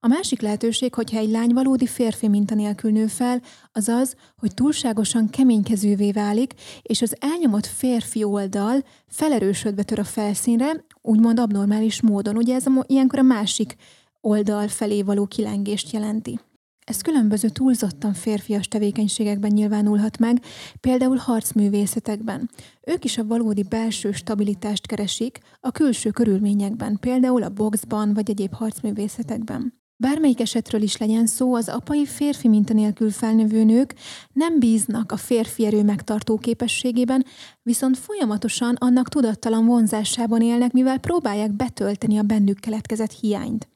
A 0.00 0.06
másik 0.06 0.40
lehetőség, 0.40 0.94
hogyha 0.94 1.18
egy 1.18 1.30
lány 1.30 1.52
valódi 1.52 1.86
férfi 1.86 2.28
minta 2.28 2.54
nélkül 2.54 2.90
nő 2.90 3.06
fel, 3.06 3.42
az 3.72 3.88
az, 3.88 4.14
hogy 4.36 4.54
túlságosan 4.54 5.28
keménykezővé 5.28 6.10
válik, 6.10 6.54
és 6.82 7.02
az 7.02 7.16
elnyomott 7.20 7.66
férfi 7.66 8.24
oldal 8.24 8.84
felerősödve 9.06 9.82
tör 9.82 9.98
a 9.98 10.04
felszínre, 10.04 10.84
úgymond 11.02 11.38
abnormális 11.38 12.02
módon. 12.02 12.36
Ugye 12.36 12.54
ez 12.54 12.66
a, 12.66 12.84
ilyenkor 12.86 13.18
a 13.18 13.22
másik 13.22 13.76
oldal 14.20 14.68
felé 14.68 15.02
való 15.02 15.26
kilengést 15.26 15.92
jelenti. 15.92 16.40
Ez 16.84 17.00
különböző 17.00 17.48
túlzottan 17.48 18.12
férfias 18.12 18.68
tevékenységekben 18.68 19.50
nyilvánulhat 19.52 20.18
meg, 20.18 20.42
például 20.80 21.16
harcművészetekben. 21.16 22.50
Ők 22.86 23.04
is 23.04 23.18
a 23.18 23.26
valódi 23.26 23.62
belső 23.62 24.12
stabilitást 24.12 24.86
keresik 24.86 25.38
a 25.60 25.70
külső 25.70 26.10
körülményekben, 26.10 26.98
például 27.00 27.42
a 27.42 27.48
boxban 27.48 28.14
vagy 28.14 28.30
egyéb 28.30 28.54
harcművészetekben. 28.54 29.78
Bármelyik 30.00 30.40
esetről 30.40 30.82
is 30.82 30.96
legyen 30.96 31.26
szó, 31.26 31.54
az 31.54 31.68
apai 31.68 32.06
férfi 32.06 32.48
minta 32.48 32.72
nélkül 32.72 33.10
felnövő 33.10 33.64
nők 33.64 33.94
nem 34.32 34.58
bíznak 34.58 35.12
a 35.12 35.16
férfi 35.16 35.66
erő 35.66 35.82
megtartó 35.82 36.36
képességében, 36.36 37.24
viszont 37.62 37.98
folyamatosan 37.98 38.74
annak 38.74 39.08
tudattalan 39.08 39.66
vonzásában 39.66 40.42
élnek, 40.42 40.72
mivel 40.72 40.98
próbálják 40.98 41.52
betölteni 41.52 42.18
a 42.18 42.22
bennük 42.22 42.60
keletkezett 42.60 43.12
hiányt. 43.12 43.68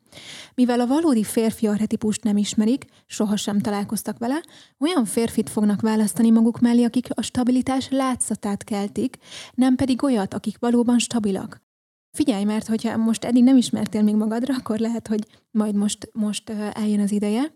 Mivel 0.54 0.80
a 0.80 0.86
valódi 0.86 1.24
férfi 1.24 1.66
arhetipust 1.66 2.22
nem 2.22 2.36
ismerik, 2.36 2.84
sohasem 3.06 3.58
találkoztak 3.58 4.18
vele, 4.18 4.42
olyan 4.78 5.04
férfit 5.04 5.50
fognak 5.50 5.80
választani 5.80 6.30
maguk 6.30 6.60
mellé, 6.60 6.84
akik 6.84 7.06
a 7.14 7.22
stabilitás 7.22 7.88
látszatát 7.90 8.64
keltik, 8.64 9.16
nem 9.54 9.74
pedig 9.74 10.02
olyat, 10.02 10.34
akik 10.34 10.56
valóban 10.58 10.98
stabilak. 10.98 11.62
Figyelj, 12.12 12.44
mert 12.44 12.66
hogyha 12.66 12.96
most 12.96 13.24
eddig 13.24 13.42
nem 13.42 13.56
ismertél 13.56 14.02
még 14.02 14.14
magadra, 14.14 14.54
akkor 14.54 14.78
lehet, 14.78 15.08
hogy 15.08 15.26
majd 15.50 15.74
most, 15.74 16.08
most 16.12 16.50
eljön 16.72 17.00
az 17.00 17.12
ideje. 17.12 17.54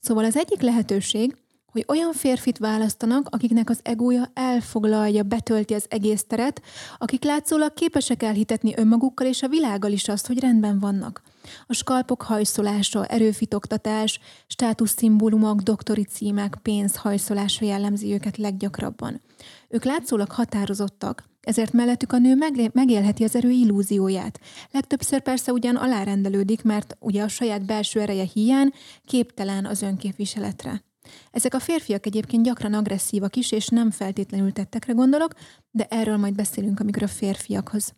Szóval 0.00 0.24
az 0.24 0.36
egyik 0.36 0.60
lehetőség, 0.60 1.36
hogy 1.72 1.84
olyan 1.88 2.12
férfit 2.12 2.58
választanak, 2.58 3.26
akiknek 3.30 3.70
az 3.70 3.80
egója 3.82 4.30
elfoglalja, 4.34 5.22
betölti 5.22 5.74
az 5.74 5.86
egész 5.88 6.24
teret, 6.24 6.62
akik 6.98 7.24
látszólag 7.24 7.74
képesek 7.74 8.22
elhitetni 8.22 8.72
önmagukkal 8.76 9.26
és 9.26 9.42
a 9.42 9.48
világgal 9.48 9.92
is 9.92 10.08
azt, 10.08 10.26
hogy 10.26 10.40
rendben 10.40 10.78
vannak. 10.78 11.22
A 11.66 11.72
skalpok 11.72 12.22
hajszolása, 12.22 13.06
erőfitoktatás, 13.06 14.20
státuszszimbólumok, 14.46 15.60
doktori 15.60 16.04
címek, 16.04 16.58
pénz 16.62 16.96
hajszolása 16.96 17.64
jellemzi 17.64 18.12
őket 18.12 18.36
leggyakrabban. 18.36 19.20
Ők 19.68 19.84
látszólag 19.84 20.30
határozottak, 20.30 21.24
ezért 21.40 21.72
mellettük 21.72 22.12
a 22.12 22.18
nő 22.18 22.34
megélheti 22.72 23.24
az 23.24 23.36
erő 23.36 23.50
illúzióját. 23.50 24.40
Legtöbbször 24.70 25.20
persze 25.20 25.52
ugyan 25.52 25.76
alárendelődik, 25.76 26.62
mert 26.62 26.96
ugye 27.00 27.22
a 27.22 27.28
saját 27.28 27.66
belső 27.66 28.00
ereje 28.00 28.24
hiány 28.32 28.72
képtelen 29.04 29.64
az 29.66 29.82
önképviseletre. 29.82 30.82
Ezek 31.30 31.54
a 31.54 31.60
férfiak 31.60 32.06
egyébként 32.06 32.44
gyakran 32.44 32.74
agresszívak 32.74 33.36
is, 33.36 33.52
és 33.52 33.66
nem 33.66 33.90
feltétlenül 33.90 34.52
tettekre 34.52 34.92
gondolok, 34.92 35.34
de 35.70 35.86
erről 35.90 36.16
majd 36.16 36.34
beszélünk, 36.34 36.80
amikor 36.80 37.02
a 37.02 37.08
férfiakhoz 37.08 37.94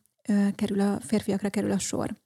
kerül 0.55 0.81
a, 0.81 1.01
férfiakra 1.01 1.49
kerül 1.49 1.71
a 1.71 1.79
sor. 1.79 2.17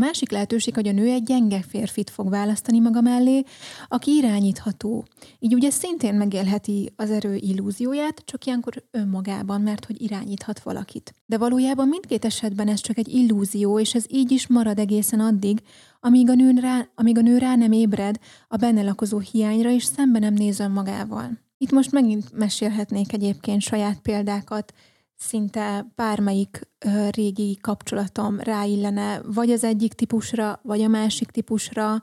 Másik 0.00 0.30
lehetőség, 0.30 0.74
hogy 0.74 0.88
a 0.88 0.92
nő 0.92 1.10
egy 1.10 1.22
gyenge 1.22 1.62
férfit 1.68 2.10
fog 2.10 2.30
választani 2.30 2.80
maga 2.80 3.00
mellé, 3.00 3.42
aki 3.88 4.10
irányítható. 4.10 5.04
Így 5.38 5.54
ugye 5.54 5.70
szintén 5.70 6.14
megélheti 6.14 6.92
az 6.96 7.10
erő 7.10 7.34
illúzióját, 7.34 8.22
csak 8.24 8.44
ilyenkor 8.44 8.84
önmagában, 8.90 9.60
mert 9.60 9.84
hogy 9.84 10.02
irányíthat 10.02 10.60
valakit. 10.60 11.14
De 11.26 11.38
valójában 11.38 11.88
mindkét 11.88 12.24
esetben 12.24 12.68
ez 12.68 12.80
csak 12.80 12.98
egy 12.98 13.08
illúzió, 13.08 13.78
és 13.78 13.94
ez 13.94 14.04
így 14.08 14.30
is 14.30 14.46
marad 14.46 14.78
egészen 14.78 15.20
addig, 15.20 15.62
amíg 16.00 16.30
a 16.30 16.34
nő 16.34 16.60
rá, 16.60 16.88
amíg 16.94 17.18
a 17.18 17.22
nő 17.22 17.38
rá 17.38 17.56
nem 17.56 17.72
ébred 17.72 18.16
a 18.48 18.56
benne 18.56 18.82
lakozó 18.82 19.18
hiányra, 19.18 19.70
és 19.70 19.84
szembe 19.84 20.18
nem 20.18 20.34
néz 20.34 20.60
önmagával. 20.60 21.38
Itt 21.58 21.70
most 21.70 21.92
megint 21.92 22.32
mesélhetnék 22.32 23.12
egyébként 23.12 23.60
saját 23.60 24.00
példákat, 24.00 24.72
szinte 25.20 25.92
bármelyik 25.94 26.68
régi 27.10 27.58
kapcsolatom 27.60 28.40
ráillene, 28.40 29.20
vagy 29.24 29.50
az 29.50 29.64
egyik 29.64 29.92
típusra, 29.92 30.60
vagy 30.62 30.82
a 30.82 30.88
másik 30.88 31.30
típusra. 31.30 32.02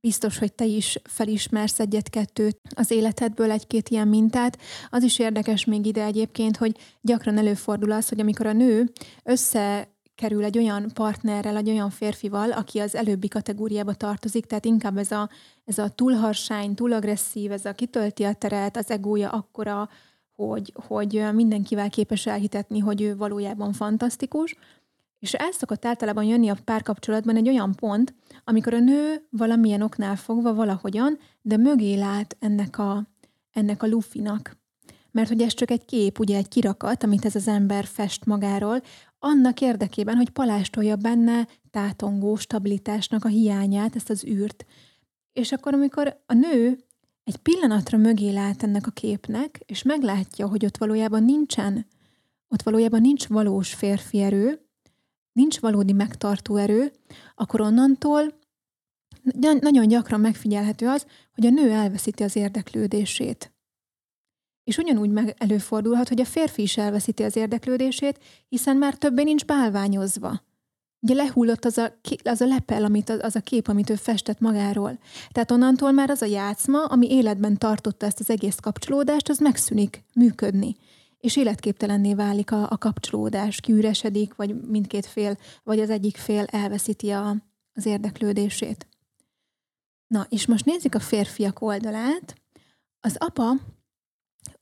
Biztos, 0.00 0.38
hogy 0.38 0.52
te 0.52 0.64
is 0.64 0.98
felismersz 1.04 1.80
egyet-kettőt 1.80 2.58
az 2.74 2.90
életedből, 2.90 3.50
egy-két 3.50 3.88
ilyen 3.88 4.08
mintát. 4.08 4.58
Az 4.90 5.02
is 5.02 5.18
érdekes 5.18 5.64
még 5.64 5.86
ide 5.86 6.04
egyébként, 6.04 6.56
hogy 6.56 6.76
gyakran 7.00 7.38
előfordul 7.38 7.92
az, 7.92 8.08
hogy 8.08 8.20
amikor 8.20 8.46
a 8.46 8.52
nő 8.52 8.92
össze 9.22 9.88
kerül 10.14 10.44
egy 10.44 10.58
olyan 10.58 10.90
partnerrel, 10.94 11.56
egy 11.56 11.68
olyan 11.68 11.90
férfival, 11.90 12.52
aki 12.52 12.78
az 12.78 12.94
előbbi 12.94 13.28
kategóriába 13.28 13.94
tartozik, 13.94 14.46
tehát 14.46 14.64
inkább 14.64 14.96
ez 14.98 15.10
a, 15.10 15.28
ez 15.64 15.78
a 15.78 15.88
túl 15.88 16.12
harsány, 16.12 16.74
túl 16.74 16.92
agresszív, 16.92 17.52
ez 17.52 17.64
a 17.64 17.72
kitölti 17.72 18.24
a 18.24 18.32
teret, 18.32 18.76
az 18.76 18.90
egója 18.90 19.30
akkora, 19.30 19.88
hogy, 20.46 20.72
hogy 20.86 21.24
mindenkivel 21.32 21.90
képes 21.90 22.26
elhitetni, 22.26 22.78
hogy 22.78 23.02
ő 23.02 23.16
valójában 23.16 23.72
fantasztikus. 23.72 24.56
És 25.18 25.34
el 25.34 25.52
szokott 25.52 25.84
általában 25.84 26.24
jönni 26.24 26.48
a 26.48 26.56
párkapcsolatban 26.64 27.36
egy 27.36 27.48
olyan 27.48 27.74
pont, 27.74 28.14
amikor 28.44 28.74
a 28.74 28.78
nő 28.78 29.26
valamilyen 29.30 29.82
oknál 29.82 30.16
fogva 30.16 30.54
valahogyan, 30.54 31.18
de 31.42 31.56
mögé 31.56 31.94
lát 31.94 32.36
ennek 32.38 32.78
a, 32.78 33.06
ennek 33.52 33.82
a 33.82 33.86
lufinak. 33.86 34.58
Mert 35.10 35.28
hogy 35.28 35.42
ez 35.42 35.54
csak 35.54 35.70
egy 35.70 35.84
kép, 35.84 36.18
ugye 36.18 36.36
egy 36.36 36.48
kirakat, 36.48 37.02
amit 37.02 37.24
ez 37.24 37.34
az 37.34 37.48
ember 37.48 37.84
fest 37.84 38.24
magáról, 38.24 38.82
annak 39.18 39.60
érdekében, 39.60 40.16
hogy 40.16 40.30
palástolja 40.30 40.96
benne 40.96 41.46
tátongó 41.70 42.36
stabilitásnak 42.36 43.24
a 43.24 43.28
hiányát, 43.28 43.96
ezt 43.96 44.10
az 44.10 44.24
űrt. 44.24 44.64
És 45.32 45.52
akkor, 45.52 45.74
amikor 45.74 46.20
a 46.26 46.34
nő 46.34 46.78
egy 47.24 47.36
pillanatra 47.36 47.98
mögé 47.98 48.30
lát 48.30 48.62
ennek 48.62 48.86
a 48.86 48.90
képnek, 48.90 49.60
és 49.66 49.82
meglátja, 49.82 50.48
hogy 50.48 50.64
ott 50.64 50.76
valójában 50.76 51.24
nincsen, 51.24 51.86
ott 52.48 52.62
valójában 52.62 53.00
nincs 53.00 53.26
valós 53.26 53.74
férfi 53.74 54.20
erő, 54.20 54.60
nincs 55.32 55.60
valódi 55.60 55.92
megtartó 55.92 56.56
erő, 56.56 56.92
akkor 57.34 57.60
onnantól 57.60 58.38
nagyon 59.60 59.88
gyakran 59.88 60.20
megfigyelhető 60.20 60.88
az, 60.88 61.06
hogy 61.34 61.46
a 61.46 61.50
nő 61.50 61.70
elveszíti 61.70 62.22
az 62.22 62.36
érdeklődését. 62.36 63.52
És 64.64 64.78
ugyanúgy 64.78 65.10
meg 65.10 65.34
előfordulhat, 65.38 66.08
hogy 66.08 66.20
a 66.20 66.24
férfi 66.24 66.62
is 66.62 66.76
elveszíti 66.76 67.22
az 67.22 67.36
érdeklődését, 67.36 68.18
hiszen 68.48 68.76
már 68.76 68.94
többé 68.94 69.22
nincs 69.22 69.44
bálványozva. 69.44 70.42
Ugye 71.00 71.14
lehullott 71.14 71.64
az 71.64 71.78
a, 71.78 71.98
az 72.22 72.40
a 72.40 72.46
lepel, 72.46 72.84
amit, 72.84 73.10
az 73.10 73.36
a 73.36 73.40
kép, 73.40 73.68
amit 73.68 73.90
ő 73.90 73.94
festett 73.94 74.40
magáról. 74.40 74.98
Tehát 75.30 75.50
onnantól 75.50 75.92
már 75.92 76.10
az 76.10 76.22
a 76.22 76.26
játszma, 76.26 76.84
ami 76.84 77.10
életben 77.10 77.58
tartotta 77.58 78.06
ezt 78.06 78.20
az 78.20 78.30
egész 78.30 78.56
kapcsolódást, 78.56 79.28
az 79.28 79.38
megszűnik 79.38 80.04
működni. 80.14 80.76
És 81.18 81.36
életképtelenné 81.36 82.14
válik 82.14 82.52
a, 82.52 82.70
a 82.70 82.78
kapcsolódás, 82.78 83.60
kiüresedik, 83.60 84.34
vagy 84.34 84.60
mindkét 84.60 85.06
fél, 85.06 85.38
vagy 85.62 85.80
az 85.80 85.90
egyik 85.90 86.16
fél 86.16 86.44
elveszíti 86.44 87.10
a, 87.10 87.36
az 87.72 87.86
érdeklődését. 87.86 88.86
Na, 90.06 90.26
és 90.28 90.46
most 90.46 90.64
nézzük 90.64 90.94
a 90.94 91.00
férfiak 91.00 91.60
oldalát. 91.60 92.34
Az 93.00 93.16
apa 93.18 93.52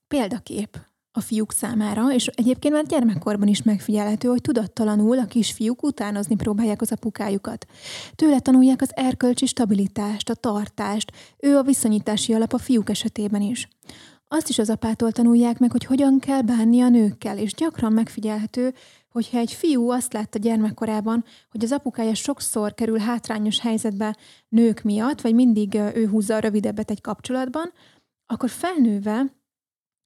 példakép 0.09 0.88
a 1.19 1.21
fiúk 1.21 1.53
számára, 1.53 2.13
és 2.13 2.27
egyébként 2.27 2.75
már 2.75 2.87
gyermekkorban 2.87 3.49
is 3.49 3.63
megfigyelhető, 3.63 4.29
hogy 4.29 4.41
tudattalanul 4.41 5.19
a 5.19 5.25
kisfiúk 5.25 5.83
utánozni 5.83 6.37
próbálják 6.37 6.81
az 6.81 6.93
apukájukat. 6.93 7.67
Tőle 8.15 8.41
tanulják 8.41 8.83
az 8.83 8.91
erkölcsi 8.95 9.47
stabilitást, 9.47 10.29
a 10.29 10.35
tartást, 10.35 11.13
ő 11.39 11.57
a 11.57 11.63
viszonyítási 11.63 12.33
alap 12.33 12.53
a 12.53 12.59
fiúk 12.59 12.91
esetében 12.91 13.43
is. 13.43 13.69
Azt 14.29 14.49
is 14.49 14.59
az 14.59 14.71
apától 14.71 15.13
tanulják 15.13 15.59
meg, 15.59 15.71
hogy 15.71 15.85
hogyan 15.85 16.19
kell 16.19 16.43
bánni 16.43 16.81
a 16.81 16.89
nőkkel, 16.89 17.39
és 17.39 17.55
gyakran 17.55 17.93
megfigyelhető, 17.93 18.75
hogyha 19.09 19.39
egy 19.39 19.53
fiú 19.53 19.91
azt 19.91 20.13
látta 20.13 20.39
gyermekkorában, 20.39 21.25
hogy 21.51 21.65
az 21.65 21.73
apukája 21.73 22.15
sokszor 22.15 22.75
kerül 22.75 22.99
hátrányos 22.99 23.61
helyzetbe 23.61 24.17
nők 24.49 24.83
miatt, 24.83 25.21
vagy 25.21 25.35
mindig 25.35 25.75
ő 25.75 26.07
húzza 26.07 26.35
a 26.35 26.39
rövidebbet 26.39 26.91
egy 26.91 27.01
kapcsolatban, 27.01 27.73
akkor 28.27 28.51
felnőve 28.51 29.37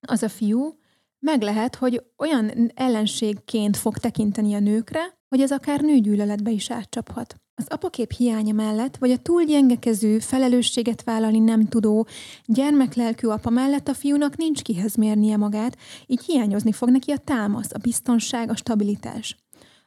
az 0.07 0.23
a 0.23 0.29
fiú 0.29 0.81
meg 1.23 1.43
lehet, 1.43 1.75
hogy 1.75 2.03
olyan 2.19 2.71
ellenségként 2.75 3.77
fog 3.77 3.99
tekinteni 3.99 4.55
a 4.55 4.59
nőkre, 4.59 5.01
hogy 5.29 5.41
ez 5.41 5.53
akár 5.53 5.81
nőgyűlöletbe 5.81 6.51
is 6.51 6.71
átcsaphat. 6.71 7.37
Az 7.55 7.67
apakép 7.69 8.13
hiánya 8.13 8.53
mellett, 8.53 8.97
vagy 8.97 9.11
a 9.11 9.17
túl 9.17 9.45
gyengekező, 9.45 10.19
felelősséget 10.19 11.03
vállalni 11.03 11.39
nem 11.39 11.69
tudó, 11.69 12.07
gyermeklelkű 12.45 13.29
apa 13.29 13.51
mellett 13.51 13.89
a 13.89 13.95
fiúnak 13.95 14.37
nincs 14.37 14.63
kihez 14.63 14.95
mérnie 14.95 15.37
magát, 15.37 15.77
így 16.07 16.25
hiányozni 16.25 16.73
fog 16.73 16.89
neki 16.89 17.11
a 17.11 17.17
támasz, 17.17 17.73
a 17.73 17.79
biztonság, 17.79 18.51
a 18.51 18.57
stabilitás. 18.57 19.37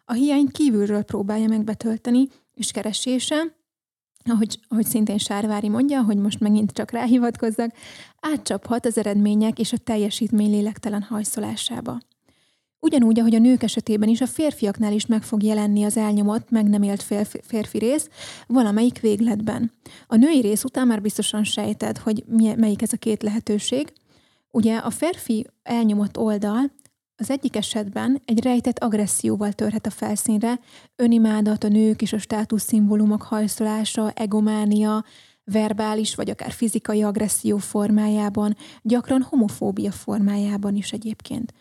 A 0.05 0.13
hiányt 0.13 0.51
kívülről 0.51 1.03
próbálja 1.03 1.47
megbetölteni, 1.47 2.27
és 2.53 2.71
keresése, 2.71 3.55
ahogy, 4.29 4.59
ahogy 4.67 4.85
szintén 4.85 5.17
Sárvári 5.17 5.69
mondja, 5.69 6.01
hogy 6.01 6.17
most 6.17 6.39
megint 6.39 6.71
csak 6.71 6.91
ráhivatkozzak, 6.91 7.71
átcsaphat 8.19 8.85
az 8.85 8.97
eredmények 8.97 9.59
és 9.59 9.73
a 9.73 9.77
teljesítmény 9.77 10.49
lélektelen 10.49 11.01
hajszolásába. 11.01 11.99
Ugyanúgy, 12.79 13.19
ahogy 13.19 13.35
a 13.35 13.39
nők 13.39 13.63
esetében 13.63 14.09
is, 14.09 14.21
a 14.21 14.27
férfiaknál 14.27 14.93
is 14.93 15.05
meg 15.05 15.23
fog 15.23 15.43
jelenni 15.43 15.83
az 15.83 15.97
elnyomott, 15.97 16.49
meg 16.49 16.69
nem 16.69 16.83
élt 16.83 17.03
férfi, 17.41 17.77
rész 17.77 18.09
valamelyik 18.47 18.99
végletben. 18.99 19.71
A 20.07 20.15
női 20.15 20.39
rész 20.41 20.63
után 20.63 20.87
már 20.87 21.01
biztosan 21.01 21.43
sejted, 21.43 21.97
hogy 21.97 22.23
melyik 22.57 22.81
ez 22.81 22.93
a 22.93 22.97
két 22.97 23.23
lehetőség. 23.23 23.93
Ugye 24.51 24.77
a 24.77 24.89
férfi 24.89 25.47
elnyomott 25.63 26.17
oldal 26.17 26.71
az 27.17 27.29
egyik 27.29 27.55
esetben 27.55 28.21
egy 28.25 28.43
rejtett 28.43 28.79
agresszióval 28.79 29.51
törhet 29.51 29.85
a 29.85 29.89
felszínre, 29.89 30.59
önimádat, 30.95 31.63
a 31.63 31.67
nők 31.67 32.01
és 32.01 32.13
a 32.13 32.17
státuszszimbólumok 32.17 33.21
hajszolása, 33.21 34.11
egománia, 34.11 35.05
verbális 35.43 36.15
vagy 36.15 36.29
akár 36.29 36.51
fizikai 36.51 37.03
agresszió 37.03 37.57
formájában, 37.57 38.55
gyakran 38.81 39.21
homofóbia 39.21 39.91
formájában 39.91 40.75
is 40.75 40.91
egyébként. 40.91 41.53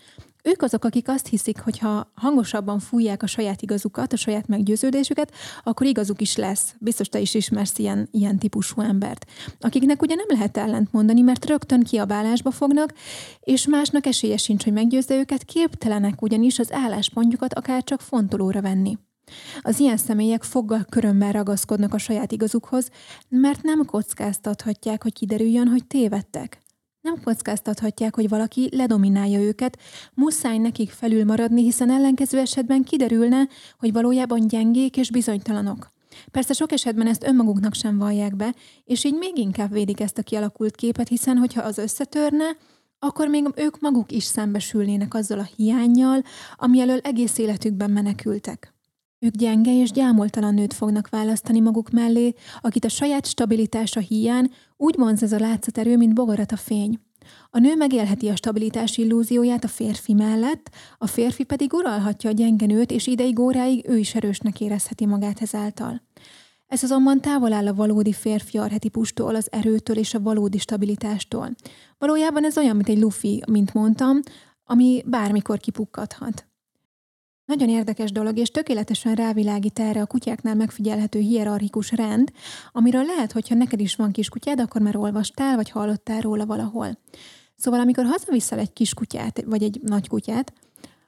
Ők 0.47 0.63
azok, 0.63 0.85
akik 0.85 1.09
azt 1.09 1.27
hiszik, 1.27 1.61
hogy 1.61 1.79
ha 1.79 2.13
hangosabban 2.15 2.79
fújják 2.79 3.23
a 3.23 3.27
saját 3.27 3.63
igazukat, 3.63 4.13
a 4.13 4.17
saját 4.17 4.47
meggyőződésüket, 4.47 5.33
akkor 5.63 5.87
igazuk 5.87 6.21
is 6.21 6.37
lesz. 6.37 6.75
Biztos 6.79 7.09
te 7.09 7.19
is 7.19 7.35
ismersz 7.35 7.79
ilyen, 7.79 8.09
ilyen 8.11 8.39
típusú 8.39 8.81
embert. 8.81 9.27
Akiknek 9.61 10.03
ugye 10.03 10.15
nem 10.15 10.27
lehet 10.29 10.57
ellent 10.57 10.93
mondani, 10.93 11.21
mert 11.21 11.47
rögtön 11.47 11.83
kiabálásba 11.83 12.51
fognak, 12.51 12.93
és 13.41 13.67
másnak 13.67 14.07
esélye 14.07 14.37
sincs, 14.37 14.65
hogy 14.65 14.73
meggyőzze 14.73 15.15
őket, 15.15 15.45
képtelenek 15.45 16.23
ugyanis 16.23 16.59
az 16.59 16.73
álláspontjukat 16.73 17.55
akár 17.55 17.85
csak 17.85 18.01
fontolóra 18.01 18.61
venni. 18.61 18.99
Az 19.63 19.79
ilyen 19.79 19.97
személyek 19.97 20.43
foggal 20.43 20.87
körömmel 20.89 21.33
ragaszkodnak 21.33 21.95
a 21.95 21.99
saját 21.99 22.33
igazukhoz, 22.33 22.89
mert 23.29 23.63
nem 23.63 23.85
kockáztathatják, 23.85 25.03
hogy 25.03 25.13
kiderüljön, 25.13 25.69
hogy 25.69 25.87
tévedtek. 25.87 26.64
Nem 27.05 27.23
kockáztathatják, 27.23 28.15
hogy 28.15 28.29
valaki 28.29 28.69
ledominálja 28.73 29.41
őket, 29.41 29.79
muszáj 30.15 30.59
nekik 30.59 30.91
felül 30.91 31.25
maradni, 31.25 31.63
hiszen 31.63 31.91
ellenkező 31.91 32.39
esetben 32.39 32.83
kiderülne, 32.83 33.49
hogy 33.79 33.93
valójában 33.93 34.49
gyengék 34.49 34.97
és 34.97 35.11
bizonytalanok. 35.11 35.91
Persze 36.31 36.53
sok 36.53 36.73
esetben 36.73 37.07
ezt 37.07 37.27
önmaguknak 37.27 37.75
sem 37.75 37.99
vallják 37.99 38.37
be, 38.37 38.55
és 38.85 39.05
így 39.05 39.15
még 39.15 39.39
inkább 39.39 39.73
védik 39.73 40.01
ezt 40.01 40.19
a 40.19 40.23
kialakult 40.23 40.75
képet, 40.77 41.09
hiszen 41.09 41.37
hogyha 41.37 41.63
az 41.63 41.79
összetörne, 41.79 42.57
akkor 42.99 43.29
még 43.29 43.45
ők 43.57 43.81
maguk 43.81 44.13
is 44.13 44.25
szembesülnének 44.25 45.15
azzal 45.15 45.39
a 45.39 45.49
hiányjal, 45.57 46.23
ami 46.57 46.81
elől 46.81 46.99
egész 46.99 47.39
életükben 47.39 47.91
menekültek. 47.91 48.74
Ők 49.25 49.35
gyenge 49.35 49.81
és 49.81 49.91
gyámoltalan 49.91 50.55
nőt 50.55 50.75
fognak 50.75 51.09
választani 51.09 51.61
maguk 51.61 51.91
mellé, 51.91 52.35
akit 52.61 52.85
a 52.85 52.89
saját 52.89 53.27
stabilitása 53.27 54.01
hiány 54.01 54.51
úgy 54.77 54.95
vonz 54.99 55.23
ez 55.23 55.33
a 55.33 55.39
látszaterő, 55.39 55.97
mint 55.97 56.15
bogarat 56.15 56.53
a 56.53 56.57
fény. 56.57 57.01
A 57.51 57.59
nő 57.59 57.75
megélheti 57.77 58.29
a 58.29 58.37
stabilitás 58.37 58.97
illúzióját 58.99 59.65
a 59.65 59.69
férfi 59.69 60.13
mellett, 60.13 60.71
a 60.99 61.07
férfi 61.07 61.45
pedig 61.45 61.73
uralhatja 61.73 62.31
a 62.31 62.33
gyenge 62.33 62.67
nőt, 62.67 62.91
és 62.91 63.07
ideig 63.07 63.39
óráig 63.39 63.89
ő 63.89 63.99
is 63.99 64.15
erősnek 64.15 64.61
érezheti 64.61 65.07
magát 65.07 65.41
ezáltal. 65.41 66.03
Ez 66.67 66.83
azonban 66.83 67.21
távol 67.21 67.53
áll 67.53 67.67
a 67.67 67.75
valódi 67.75 68.13
férfi 68.13 68.59
arhetipustól, 68.59 69.35
az 69.35 69.53
erőtől 69.53 69.97
és 69.97 70.15
a 70.15 70.21
valódi 70.21 70.59
stabilitástól. 70.59 71.51
Valójában 71.99 72.45
ez 72.45 72.59
olyan, 72.59 72.77
mint 72.77 72.89
egy 72.89 73.01
lufi, 73.01 73.43
mint 73.51 73.75
mondtam, 73.75 74.21
ami 74.65 75.03
bármikor 75.07 75.59
kipukkadhat. 75.59 76.47
Nagyon 77.45 77.69
érdekes 77.69 78.13
dolog, 78.13 78.39
és 78.39 78.51
tökéletesen 78.51 79.15
rávilágít 79.15 79.79
erre 79.79 80.01
a 80.01 80.07
kutyáknál 80.07 80.55
megfigyelhető 80.55 81.19
hierarchikus 81.19 81.93
rend, 81.93 82.33
amiről 82.73 83.05
lehet, 83.05 83.33
hogyha 83.33 83.55
neked 83.55 83.81
is 83.81 83.97
van 83.97 84.13
kiskutyád, 84.13 84.61
akkor 84.61 84.81
már 84.81 84.97
olvastál, 84.97 85.57
vagy 85.57 85.71
hallottál 85.71 86.21
róla 86.21 86.47
valahol. 86.47 86.99
Szóval, 87.57 87.81
amikor 87.81 88.05
hazaviszel 88.05 88.59
egy 88.59 88.73
kiskutyát, 88.73 89.43
vagy 89.47 89.63
egy 89.63 89.81
nagy 89.83 90.09
kutyát, 90.09 90.53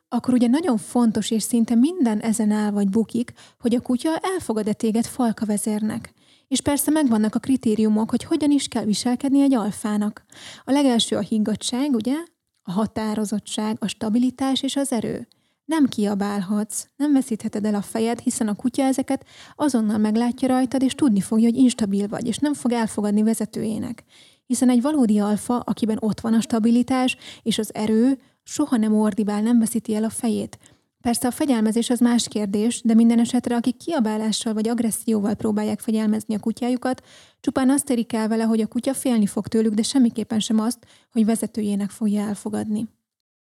akkor 0.08 0.34
ugye 0.34 0.46
nagyon 0.46 0.76
fontos, 0.76 1.30
és 1.30 1.42
szinte 1.42 1.74
minden 1.74 2.20
ezen 2.20 2.50
áll 2.50 2.70
vagy 2.70 2.88
bukik, 2.88 3.32
hogy 3.60 3.74
a 3.74 3.80
kutya 3.80 4.18
elfogad-e 4.18 4.72
téged 4.72 5.04
falkavezérnek. 5.04 6.12
És 6.48 6.60
persze 6.60 6.90
megvannak 6.90 7.34
a 7.34 7.38
kritériumok, 7.38 8.10
hogy 8.10 8.24
hogyan 8.24 8.50
is 8.50 8.68
kell 8.68 8.84
viselkedni 8.84 9.40
egy 9.40 9.54
alfának. 9.54 10.24
A 10.64 10.70
legelső 10.70 11.16
a 11.16 11.20
higgadság, 11.20 11.94
ugye? 11.94 12.14
A 12.62 12.72
határozottság, 12.72 13.76
a 13.80 13.86
stabilitás 13.86 14.62
és 14.62 14.76
az 14.76 14.92
erő. 14.92 15.28
Nem 15.66 15.86
kiabálhatsz, 15.86 16.86
nem 16.96 17.12
veszítheted 17.12 17.64
el 17.64 17.74
a 17.74 17.82
fejed, 17.82 18.18
hiszen 18.18 18.48
a 18.48 18.54
kutya 18.54 18.82
ezeket 18.82 19.26
azonnal 19.56 19.98
meglátja 19.98 20.48
rajtad, 20.48 20.82
és 20.82 20.94
tudni 20.94 21.20
fogja, 21.20 21.44
hogy 21.44 21.56
instabil 21.56 22.08
vagy, 22.08 22.26
és 22.26 22.38
nem 22.38 22.54
fog 22.54 22.72
elfogadni 22.72 23.22
vezetőjének. 23.22 24.04
Hiszen 24.46 24.68
egy 24.68 24.82
valódi 24.82 25.18
alfa, 25.18 25.58
akiben 25.58 25.96
ott 26.00 26.20
van 26.20 26.34
a 26.34 26.40
stabilitás 26.40 27.16
és 27.42 27.58
az 27.58 27.74
erő, 27.74 28.18
soha 28.42 28.76
nem 28.76 28.94
ordibál, 28.94 29.42
nem 29.42 29.58
veszíti 29.58 29.94
el 29.94 30.04
a 30.04 30.10
fejét. 30.10 30.58
Persze 31.00 31.26
a 31.28 31.30
fegyelmezés 31.30 31.90
az 31.90 32.00
más 32.00 32.28
kérdés, 32.28 32.80
de 32.84 32.94
minden 32.94 33.18
esetre 33.18 33.56
akik 33.56 33.76
kiabálással 33.76 34.54
vagy 34.54 34.68
agresszióval 34.68 35.34
próbálják 35.34 35.80
fegyelmezni 35.80 36.34
a 36.34 36.38
kutyájukat, 36.38 37.02
csupán 37.40 37.70
azt 37.70 37.90
érik 37.90 38.12
el 38.12 38.28
vele, 38.28 38.44
hogy 38.44 38.60
a 38.60 38.66
kutya 38.66 38.94
félni 38.94 39.26
fog 39.26 39.46
tőlük, 39.46 39.74
de 39.74 39.82
semmiképpen 39.82 40.40
sem 40.40 40.60
azt, 40.60 40.86
hogy 41.12 41.24
vezetőjének 41.24 41.90
fogja 41.90 42.20
elfogadni. 42.20 42.88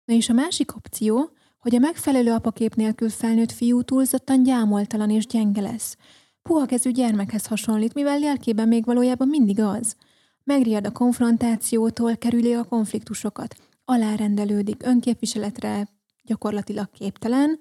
Na 0.05 0.13
és 0.13 0.29
a 0.29 0.33
másik 0.33 0.75
opció, 0.75 1.29
hogy 1.65 1.75
a 1.75 1.79
megfelelő 1.79 2.31
apakép 2.31 2.75
nélkül 2.75 3.09
felnőtt 3.09 3.51
fiú 3.51 3.81
túlzottan 3.81 4.43
gyámoltalan 4.43 5.09
és 5.09 5.27
gyenge 5.27 5.61
lesz. 5.61 5.97
Puha 6.41 6.65
kezű 6.65 6.91
gyermekhez 6.91 7.45
hasonlít, 7.45 7.93
mivel 7.93 8.19
lelkében 8.19 8.67
még 8.67 8.85
valójában 8.85 9.27
mindig 9.27 9.59
az. 9.59 9.95
Megriad 10.43 10.85
a 10.85 10.91
konfrontációtól, 10.91 12.17
kerüli 12.17 12.53
a 12.53 12.63
konfliktusokat, 12.63 13.55
alárendelődik, 13.85 14.83
önképviseletre 14.83 15.87
gyakorlatilag 16.23 16.89
képtelen, 16.91 17.59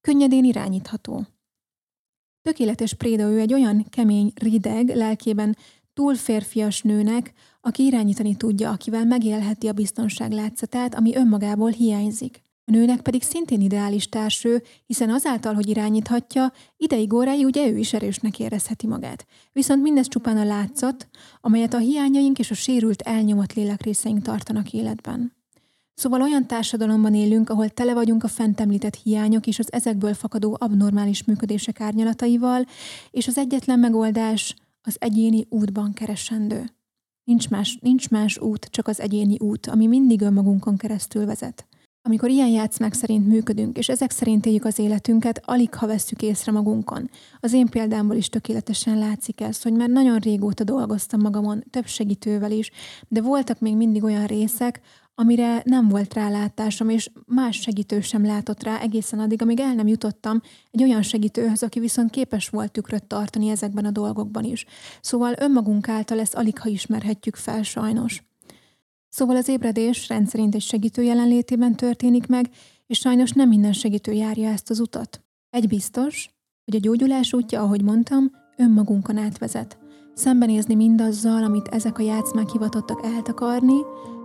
könnyedén 0.00 0.44
irányítható. 0.44 1.26
Tökéletes 2.42 2.94
préda 2.94 3.22
ő 3.22 3.40
egy 3.40 3.52
olyan 3.52 3.86
kemény, 3.90 4.32
rideg, 4.34 4.96
lelkében 4.96 5.56
túl 5.92 6.14
férfias 6.14 6.82
nőnek, 6.82 7.32
aki 7.60 7.84
irányítani 7.84 8.36
tudja, 8.36 8.70
akivel 8.70 9.04
megélheti 9.04 9.68
a 9.68 9.72
biztonság 9.72 10.32
látszatát, 10.32 10.94
ami 10.94 11.16
önmagából 11.16 11.70
hiányzik. 11.70 12.43
A 12.66 12.70
nőnek 12.70 13.00
pedig 13.00 13.22
szintén 13.22 13.60
ideális 13.60 14.08
társő, 14.08 14.62
hiszen 14.86 15.10
azáltal, 15.10 15.54
hogy 15.54 15.68
irányíthatja, 15.68 16.52
ideig 16.76 17.12
óráig 17.12 17.44
ugye 17.44 17.68
ő 17.68 17.78
is 17.78 17.92
erősnek 17.92 18.38
érezheti 18.38 18.86
magát. 18.86 19.26
Viszont 19.52 19.82
mindez 19.82 20.08
csupán 20.08 20.36
a 20.36 20.44
látszat, 20.44 21.08
amelyet 21.40 21.74
a 21.74 21.78
hiányaink 21.78 22.38
és 22.38 22.50
a 22.50 22.54
sérült 22.54 23.02
elnyomott 23.02 23.52
lélekrészeink 23.52 24.22
tartanak 24.22 24.72
életben. 24.72 25.32
Szóval 25.94 26.22
olyan 26.22 26.46
társadalomban 26.46 27.14
élünk, 27.14 27.50
ahol 27.50 27.68
tele 27.68 27.94
vagyunk 27.94 28.24
a 28.24 28.28
fent 28.28 28.60
említett 28.60 28.96
hiányok 29.02 29.46
és 29.46 29.58
az 29.58 29.72
ezekből 29.72 30.14
fakadó 30.14 30.56
abnormális 30.60 31.24
működések 31.24 31.80
árnyalataival, 31.80 32.66
és 33.10 33.26
az 33.26 33.38
egyetlen 33.38 33.78
megoldás 33.78 34.54
az 34.82 34.96
egyéni 34.98 35.46
útban 35.48 35.92
keresendő. 35.92 36.64
Nincs 37.24 37.48
más, 37.48 37.78
nincs 37.80 38.10
más 38.10 38.38
út, 38.38 38.64
csak 38.64 38.88
az 38.88 39.00
egyéni 39.00 39.38
út, 39.38 39.66
ami 39.66 39.86
mindig 39.86 40.20
önmagunkon 40.20 40.76
keresztül 40.76 41.26
vezet. 41.26 41.66
Amikor 42.06 42.28
ilyen 42.28 42.48
játszmák 42.48 42.92
szerint 42.92 43.26
működünk, 43.26 43.78
és 43.78 43.88
ezek 43.88 44.10
szerint 44.10 44.46
éljük 44.46 44.64
az 44.64 44.78
életünket, 44.78 45.42
alig 45.44 45.74
ha 45.74 45.86
vesszük 45.86 46.22
észre 46.22 46.52
magunkon. 46.52 47.10
Az 47.40 47.52
én 47.52 47.66
példámból 47.66 48.16
is 48.16 48.28
tökéletesen 48.28 48.98
látszik 48.98 49.40
ez, 49.40 49.62
hogy 49.62 49.72
már 49.72 49.88
nagyon 49.88 50.18
régóta 50.18 50.64
dolgoztam 50.64 51.20
magamon, 51.20 51.64
több 51.70 51.86
segítővel 51.86 52.50
is, 52.50 52.70
de 53.08 53.22
voltak 53.22 53.60
még 53.60 53.76
mindig 53.76 54.02
olyan 54.02 54.26
részek, 54.26 54.80
amire 55.14 55.62
nem 55.64 55.88
volt 55.88 56.14
rálátásom, 56.14 56.88
és 56.88 57.10
más 57.26 57.56
segítő 57.56 58.00
sem 58.00 58.24
látott 58.24 58.62
rá 58.62 58.80
egészen 58.80 59.18
addig, 59.18 59.42
amíg 59.42 59.60
el 59.60 59.74
nem 59.74 59.86
jutottam 59.86 60.40
egy 60.70 60.82
olyan 60.82 61.02
segítőhöz, 61.02 61.62
aki 61.62 61.80
viszont 61.80 62.10
képes 62.10 62.48
volt 62.48 62.72
tükröt 62.72 63.04
tartani 63.04 63.48
ezekben 63.48 63.84
a 63.84 63.90
dolgokban 63.90 64.44
is. 64.44 64.64
Szóval 65.00 65.34
önmagunk 65.38 65.88
által 65.88 66.20
ezt 66.20 66.34
alig 66.34 66.58
ha 66.58 66.68
ismerhetjük 66.68 67.36
fel 67.36 67.62
sajnos. 67.62 68.22
Szóval 69.14 69.36
az 69.36 69.48
ébredés 69.48 70.08
rendszerint 70.08 70.54
egy 70.54 70.60
segítő 70.60 71.02
jelenlétében 71.02 71.76
történik 71.76 72.26
meg, 72.26 72.50
és 72.86 72.98
sajnos 72.98 73.32
nem 73.32 73.48
minden 73.48 73.72
segítő 73.72 74.12
járja 74.12 74.48
ezt 74.48 74.70
az 74.70 74.80
utat. 74.80 75.22
Egy 75.50 75.68
biztos, 75.68 76.30
hogy 76.64 76.76
a 76.76 76.80
gyógyulás 76.80 77.32
útja, 77.32 77.62
ahogy 77.62 77.82
mondtam, 77.82 78.30
önmagunkon 78.56 79.16
átvezet. 79.16 79.78
Szembenézni 80.14 80.74
mindazzal, 80.74 81.44
amit 81.44 81.68
ezek 81.68 81.98
a 81.98 82.02
játszmák 82.02 82.50
hivatottak 82.50 83.04
eltakarni, 83.04 83.78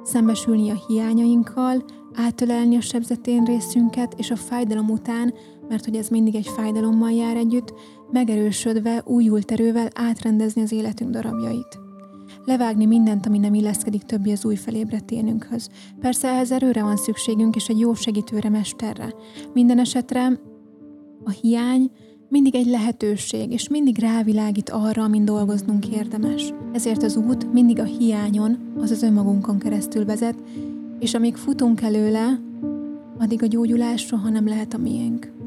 szembesülni 0.03 0.69
a 0.69 0.85
hiányainkkal, 0.87 1.85
átölelni 2.13 2.75
a 2.75 2.81
sebzetén 2.81 3.43
részünket, 3.43 4.13
és 4.17 4.31
a 4.31 4.35
fájdalom 4.35 4.89
után, 4.89 5.33
mert 5.67 5.85
hogy 5.85 5.95
ez 5.95 6.07
mindig 6.07 6.35
egy 6.35 6.47
fájdalommal 6.47 7.11
jár 7.11 7.35
együtt, 7.35 7.73
megerősödve, 8.11 9.03
újult 9.05 9.51
erővel 9.51 9.89
átrendezni 9.93 10.61
az 10.61 10.71
életünk 10.71 11.11
darabjait. 11.11 11.88
Levágni 12.49 12.85
mindent, 12.85 13.25
ami 13.25 13.37
nem 13.37 13.53
illeszkedik 13.53 14.03
többi 14.03 14.31
az 14.31 14.45
új 14.45 14.55
felébredt 14.55 15.11
énünkhöz. 15.11 15.69
Persze 15.99 16.27
ehhez 16.27 16.51
erőre 16.51 16.83
van 16.83 16.97
szükségünk, 16.97 17.55
és 17.55 17.67
egy 17.67 17.79
jó 17.79 17.93
segítőre, 17.93 18.49
mesterre. 18.49 19.13
Minden 19.53 19.79
esetre 19.79 20.39
a 21.23 21.29
hiány 21.29 21.91
mindig 22.29 22.55
egy 22.55 22.65
lehetőség, 22.65 23.51
és 23.51 23.67
mindig 23.67 23.99
rávilágít 23.99 24.69
arra, 24.69 25.03
amin 25.03 25.25
dolgoznunk 25.25 25.87
érdemes. 25.87 26.53
Ezért 26.73 27.03
az 27.03 27.15
út 27.15 27.53
mindig 27.53 27.79
a 27.79 27.83
hiányon, 27.83 28.73
azaz 28.77 29.03
önmagunkon 29.03 29.59
keresztül 29.59 30.05
vezet, 30.05 30.43
és 30.99 31.13
amíg 31.13 31.35
futunk 31.35 31.81
előle, 31.81 32.39
addig 33.19 33.43
a 33.43 33.47
gyógyulás 33.47 34.01
soha 34.01 34.29
nem 34.29 34.47
lehet 34.47 34.73
a 34.73 34.77
miénk. 34.77 35.38